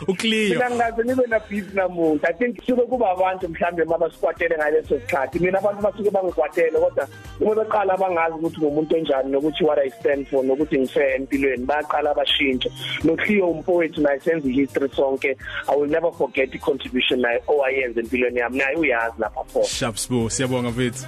uCleo. 0.08 0.48
mina 0.54 0.70
ngaze 0.70 1.02
nibe 1.02 1.26
na 1.28 1.38
beef 1.38 1.74
namuntu 1.74 2.26
i 2.26 2.32
think 2.32 2.62
suke 2.66 2.82
kuba 2.82 3.10
abantu 3.10 3.48
mhlambe 3.48 3.84
mabasikwatele 3.84 4.56
ngaleso 4.56 5.00
sikhathi 5.00 5.38
mina 5.38 5.58
abantu 5.58 5.82
basuke 5.82 6.10
bangikwatele 6.10 6.78
kodwa 6.78 7.08
uma 7.40 7.54
beqala 7.54 7.94
abangazi 7.94 8.34
ukuthi 8.34 8.60
ngumuntu 8.60 8.96
onjani 8.96 9.30
nokuthi 9.32 9.64
what 9.64 9.78
i 9.78 9.90
stand 9.90 10.26
for 10.26 10.44
nokuthi 10.44 10.78
ngife 10.78 11.14
empilweni 11.14 11.64
bayaqala 11.66 12.10
abashintsha 12.10 12.70
noCleo 13.04 13.50
umpowethu 13.50 14.00
naye 14.00 14.20
senza 14.20 14.48
history 14.48 14.88
sonke 14.96 15.36
i 15.68 15.76
will 15.76 15.90
never 15.90 16.12
forget 16.12 16.50
the 16.50 16.58
contribution 16.58 17.20
naye 17.20 17.42
owayenza 17.48 18.00
empilweni 18.00 18.40
yami 18.42 18.58
naye 18.58 18.76
uyazi 18.76 19.16
lapha 19.18 19.42
pho 19.52 19.62
Sharp 19.64 19.96
Sbu 19.98 20.30
siyabonga 20.30 20.70
mfethu. 20.70 21.04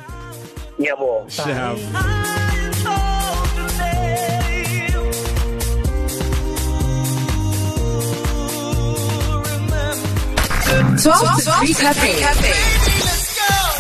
ngiyabonga 0.81 1.31
Sharp. 1.31 1.79
Twelve 11.03 11.37
to 11.45 11.51
three 11.59 11.75
cafe. 11.75 12.13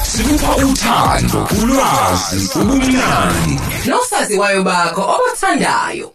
Sikupha 0.04 0.56
uthando 0.56 1.48
ulwazi 1.62 2.50
ubumnandi 2.60 3.54
Nosaziwayo 3.88 4.62
bakho 4.62 5.02
obathandayo. 5.14 6.12